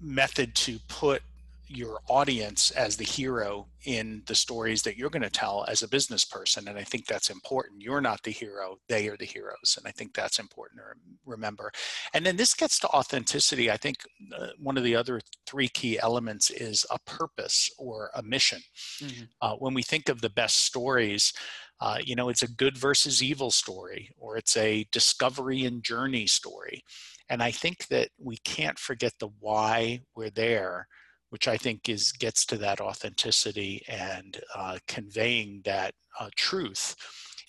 method 0.00 0.54
to 0.54 0.78
put 0.88 1.22
your 1.68 2.00
audience 2.08 2.70
as 2.72 2.96
the 2.96 3.04
hero 3.04 3.66
in 3.84 4.22
the 4.26 4.34
stories 4.34 4.82
that 4.82 4.96
you're 4.96 5.10
going 5.10 5.22
to 5.22 5.30
tell 5.30 5.64
as 5.68 5.82
a 5.82 5.88
business 5.88 6.24
person 6.24 6.68
and 6.68 6.78
i 6.78 6.82
think 6.82 7.06
that's 7.06 7.30
important. 7.30 7.82
You're 7.82 8.00
not 8.00 8.22
the 8.22 8.30
hero 8.30 8.76
they 8.88 9.08
are 9.08 9.16
the 9.16 9.24
heroes 9.24 9.76
and 9.76 9.86
i 9.86 9.90
think 9.90 10.14
that's 10.14 10.38
important 10.38 10.80
to 10.80 10.98
remember. 11.26 11.70
And 12.14 12.24
then 12.24 12.36
this 12.36 12.54
gets 12.54 12.78
to 12.80 12.88
authenticity. 12.88 13.70
I 13.70 13.76
think 13.76 13.96
uh, 14.36 14.48
one 14.58 14.76
of 14.76 14.84
the 14.84 14.96
other 14.96 15.20
three 15.46 15.68
key 15.68 15.98
elements 15.98 16.50
is 16.50 16.86
a 16.90 16.98
purpose 17.00 17.70
or 17.78 18.10
a 18.14 18.22
mission. 18.22 18.60
Mm-hmm. 19.02 19.24
uh, 19.42 19.54
when 19.56 19.74
we 19.74 19.82
think 19.82 20.08
of 20.08 20.20
the 20.20 20.30
best 20.30 20.64
stories 20.64 21.32
uh, 21.80 21.98
you 22.02 22.16
know 22.16 22.28
it's 22.28 22.42
a 22.42 22.50
good 22.50 22.76
versus 22.76 23.22
evil 23.22 23.50
story 23.50 24.10
or 24.18 24.36
it's 24.36 24.56
a 24.56 24.86
discovery 24.90 25.64
and 25.64 25.82
journey 25.82 26.26
story. 26.26 26.82
And 27.28 27.42
I 27.42 27.50
think 27.50 27.88
that 27.88 28.08
we 28.18 28.38
can't 28.38 28.78
forget 28.78 29.12
the 29.18 29.28
why 29.40 30.00
we're 30.16 30.30
there, 30.30 30.88
which 31.30 31.48
I 31.48 31.56
think 31.56 31.88
is 31.88 32.12
gets 32.12 32.44
to 32.46 32.56
that 32.58 32.80
authenticity 32.80 33.82
and 33.88 34.40
uh, 34.54 34.78
conveying 34.86 35.62
that 35.64 35.94
uh, 36.18 36.28
truth 36.36 36.96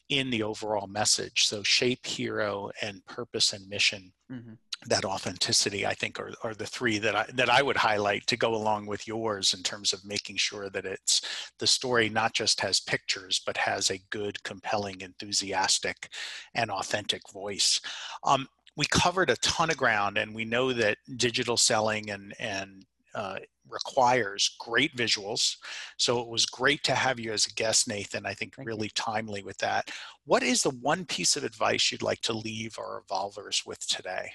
in 0.10 0.30
the 0.32 0.44
overall 0.44 0.88
message. 0.88 1.46
So 1.46 1.64
shape, 1.64 2.06
hero, 2.06 2.72
and 2.82 3.06
purpose 3.06 3.54
and 3.54 3.68
mission. 3.70 4.12
Mm-hmm. 4.32 4.54
That 4.86 5.04
authenticity, 5.04 5.86
I 5.86 5.94
think, 5.94 6.22
are, 6.22 6.32
are 6.42 6.56
the 6.56 6.66
three 6.66 7.00
that 7.00 7.14
I 7.14 7.26
that 7.34 7.50
I 7.50 7.62
would 7.62 7.76
highlight 7.76 8.26
to 8.28 8.38
go 8.38 8.56
along 8.56 8.86
with 8.86 9.10
yours 9.10 9.54
in 9.54 9.62
terms 9.62 9.92
of 9.92 10.06
making 10.06 10.38
sure 10.38 10.70
that 10.70 10.86
it's 10.86 11.52
the 11.60 11.68
story 11.68 12.08
not 12.08 12.34
just 12.34 12.62
has 12.62 12.80
pictures 12.80 13.42
but 13.46 13.58
has 13.58 13.90
a 13.90 14.00
good, 14.10 14.42
compelling, 14.44 15.02
enthusiastic, 15.02 16.08
and 16.56 16.72
authentic 16.72 17.22
voice. 17.34 17.82
Um, 18.24 18.48
we 18.78 18.86
covered 18.86 19.30
a 19.30 19.36
ton 19.38 19.70
of 19.70 19.76
ground 19.76 20.18
and 20.18 20.34
we 20.34 20.46
know 20.46 20.72
that 20.72 20.98
digital 21.18 21.58
selling 21.58 22.10
and 22.10 22.34
and 22.40 22.86
uh, 23.14 23.40
requires 23.70 24.56
great 24.60 24.96
visuals. 24.96 25.56
So 25.98 26.20
it 26.20 26.28
was 26.28 26.46
great 26.46 26.84
to 26.84 26.96
have 26.96 27.20
you 27.20 27.32
as 27.32 27.46
a 27.46 27.54
guest, 27.54 27.88
Nathan. 27.88 28.26
I 28.26 28.34
think 28.34 28.56
Thank 28.56 28.68
really 28.68 28.88
you. 28.88 28.92
timely 28.96 29.44
with 29.44 29.58
that. 29.60 29.90
What 30.26 30.44
is 30.44 30.64
the 30.64 30.72
one 30.82 31.06
piece 31.06 31.36
of 31.36 31.44
advice 31.44 31.92
you'd 31.92 32.02
like 32.02 32.22
to 32.22 32.34
leave 32.34 32.78
our 32.80 33.04
evolvers 33.06 33.64
with 33.66 33.86
today? 33.88 34.32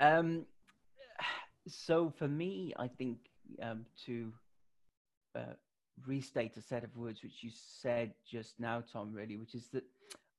Um, 0.00 0.46
so 1.68 2.12
for 2.18 2.28
me, 2.28 2.72
I 2.78 2.88
think 2.88 3.18
um, 3.62 3.86
to 4.06 4.32
uh, 5.34 5.54
restate 6.06 6.56
a 6.56 6.62
set 6.62 6.84
of 6.84 6.96
words 6.96 7.22
which 7.22 7.42
you 7.42 7.50
said 7.52 8.12
just 8.28 8.58
now, 8.58 8.82
Tom, 8.92 9.12
really, 9.12 9.36
which 9.36 9.54
is 9.54 9.68
that 9.68 9.84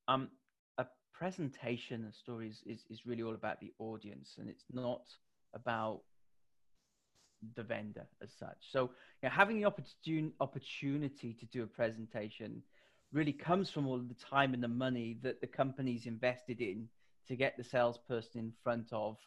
um, 0.08 0.30
a 0.78 0.86
presentation 1.14 2.06
of 2.06 2.16
stories 2.16 2.62
is, 2.66 2.84
is 2.90 3.06
really 3.06 3.24
all 3.24 3.34
about 3.34 3.60
the 3.60 3.72
audience 3.80 4.36
and 4.40 4.50
it's 4.50 4.66
not 4.72 5.04
about 5.54 6.02
the 7.56 7.64
vendor 7.64 8.08
as 8.22 8.30
such. 8.38 8.58
So 8.72 8.92
you 9.22 9.30
know, 9.30 9.30
having 9.30 9.62
the 9.62 9.70
opportun- 9.70 10.34
opportunity 10.40 11.34
to 11.34 11.46
do 11.48 11.64
a 11.64 11.68
presentation 11.68 12.62
really 13.12 13.34
comes 13.34 13.70
from 13.70 13.88
all 13.88 13.98
the 13.98 14.16
time 14.16 14.54
and 14.54 14.64
the 14.64 14.68
money 14.68 15.18
that 15.24 15.42
the 15.42 15.48
company's 15.48 16.06
invested 16.06 16.60
in 16.60 16.88
to 17.28 17.36
get 17.36 17.58
the 17.58 17.64
salesperson 17.64 18.40
in 18.40 18.54
front 18.64 18.88
of 18.92 19.18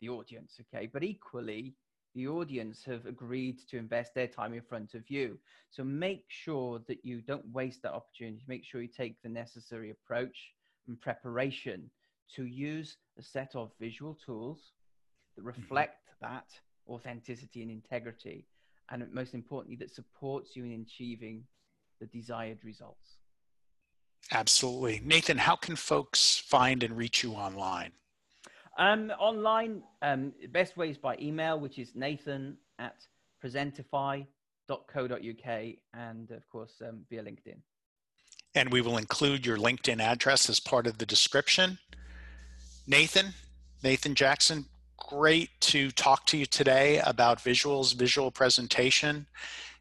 the 0.00 0.08
audience. 0.08 0.58
Okay. 0.60 0.88
But 0.92 1.02
equally, 1.02 1.74
the 2.14 2.28
audience 2.28 2.84
have 2.84 3.06
agreed 3.06 3.58
to 3.68 3.78
invest 3.78 4.14
their 4.14 4.26
time 4.26 4.52
in 4.52 4.62
front 4.62 4.94
of 4.94 5.08
you. 5.08 5.38
So 5.70 5.84
make 5.84 6.24
sure 6.28 6.80
that 6.88 7.04
you 7.04 7.20
don't 7.22 7.46
waste 7.52 7.82
that 7.82 7.92
opportunity. 7.92 8.42
Make 8.48 8.64
sure 8.64 8.82
you 8.82 8.88
take 8.88 9.20
the 9.22 9.28
necessary 9.28 9.90
approach 9.90 10.36
and 10.88 11.00
preparation 11.00 11.90
to 12.36 12.44
use 12.44 12.96
a 13.18 13.22
set 13.22 13.54
of 13.54 13.70
visual 13.80 14.18
tools 14.24 14.72
that 15.36 15.42
mm-hmm. 15.42 15.48
reflect 15.48 16.08
mm-hmm. 16.22 16.32
that 16.32 16.46
authenticity 16.90 17.62
and 17.62 17.70
integrity, 17.70 18.46
and 18.90 19.06
most 19.12 19.34
importantly, 19.34 19.76
that 19.76 19.94
supports 19.94 20.56
you 20.56 20.64
in 20.64 20.86
achieving 20.86 21.44
the 22.00 22.06
desired 22.06 22.58
results. 22.64 23.16
Absolutely. 24.32 25.00
Nathan, 25.04 25.38
how 25.38 25.56
can 25.56 25.76
folks 25.76 26.38
find 26.38 26.82
and 26.82 26.96
reach 26.96 27.22
you 27.22 27.32
online? 27.32 27.92
Um, 28.78 29.10
online, 29.18 29.82
um, 30.02 30.32
best 30.52 30.76
way 30.76 30.90
is 30.90 30.98
by 30.98 31.16
email, 31.20 31.58
which 31.58 31.78
is 31.78 31.92
nathan 31.94 32.56
at 32.78 32.96
presentify.co.uk, 33.44 34.26
and 35.94 36.30
of 36.30 36.48
course, 36.48 36.82
um, 36.86 37.00
via 37.10 37.22
LinkedIn 37.22 37.60
and 38.54 38.72
we 38.72 38.80
will 38.80 38.96
include 38.96 39.46
your 39.46 39.56
LinkedIn 39.56 40.00
address 40.00 40.48
as 40.48 40.60
part 40.60 40.86
of 40.86 40.98
the 40.98 41.06
description. 41.06 41.78
Nathan, 42.86 43.34
Nathan 43.82 44.14
Jackson, 44.14 44.66
great 45.00 45.50
to 45.60 45.90
talk 45.90 46.24
to 46.26 46.38
you 46.38 46.46
today 46.46 47.00
about 47.04 47.38
visuals, 47.38 47.94
visual 47.94 48.30
presentation, 48.30 49.26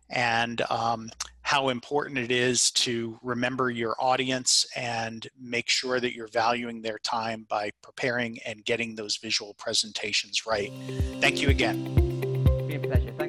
and 0.10 0.62
um, 0.72 1.12
how 1.42 1.70
important 1.70 2.18
it 2.18 2.32
is 2.32 2.72
to 2.72 3.20
remember 3.22 3.70
your 3.70 3.96
audience 4.00 4.66
and 4.76 5.28
make 5.40 5.70
sure 5.70 6.00
that 6.00 6.14
you're 6.16 6.28
valuing 6.28 6.82
their 6.82 6.98
time 7.00 7.46
by 7.50 7.72
preparing 7.82 8.40
and 8.46 8.66
getting 8.66 8.96
those 8.96 9.18
visual 9.18 9.54
presentations 9.56 10.46
right. 10.48 10.72
Thank 11.20 11.42
you 11.42 11.50
again. 11.50 11.86
It's 12.48 12.68
been 12.68 12.84
a 12.84 12.88
pleasure. 12.88 13.12
Thanks, 13.18 13.29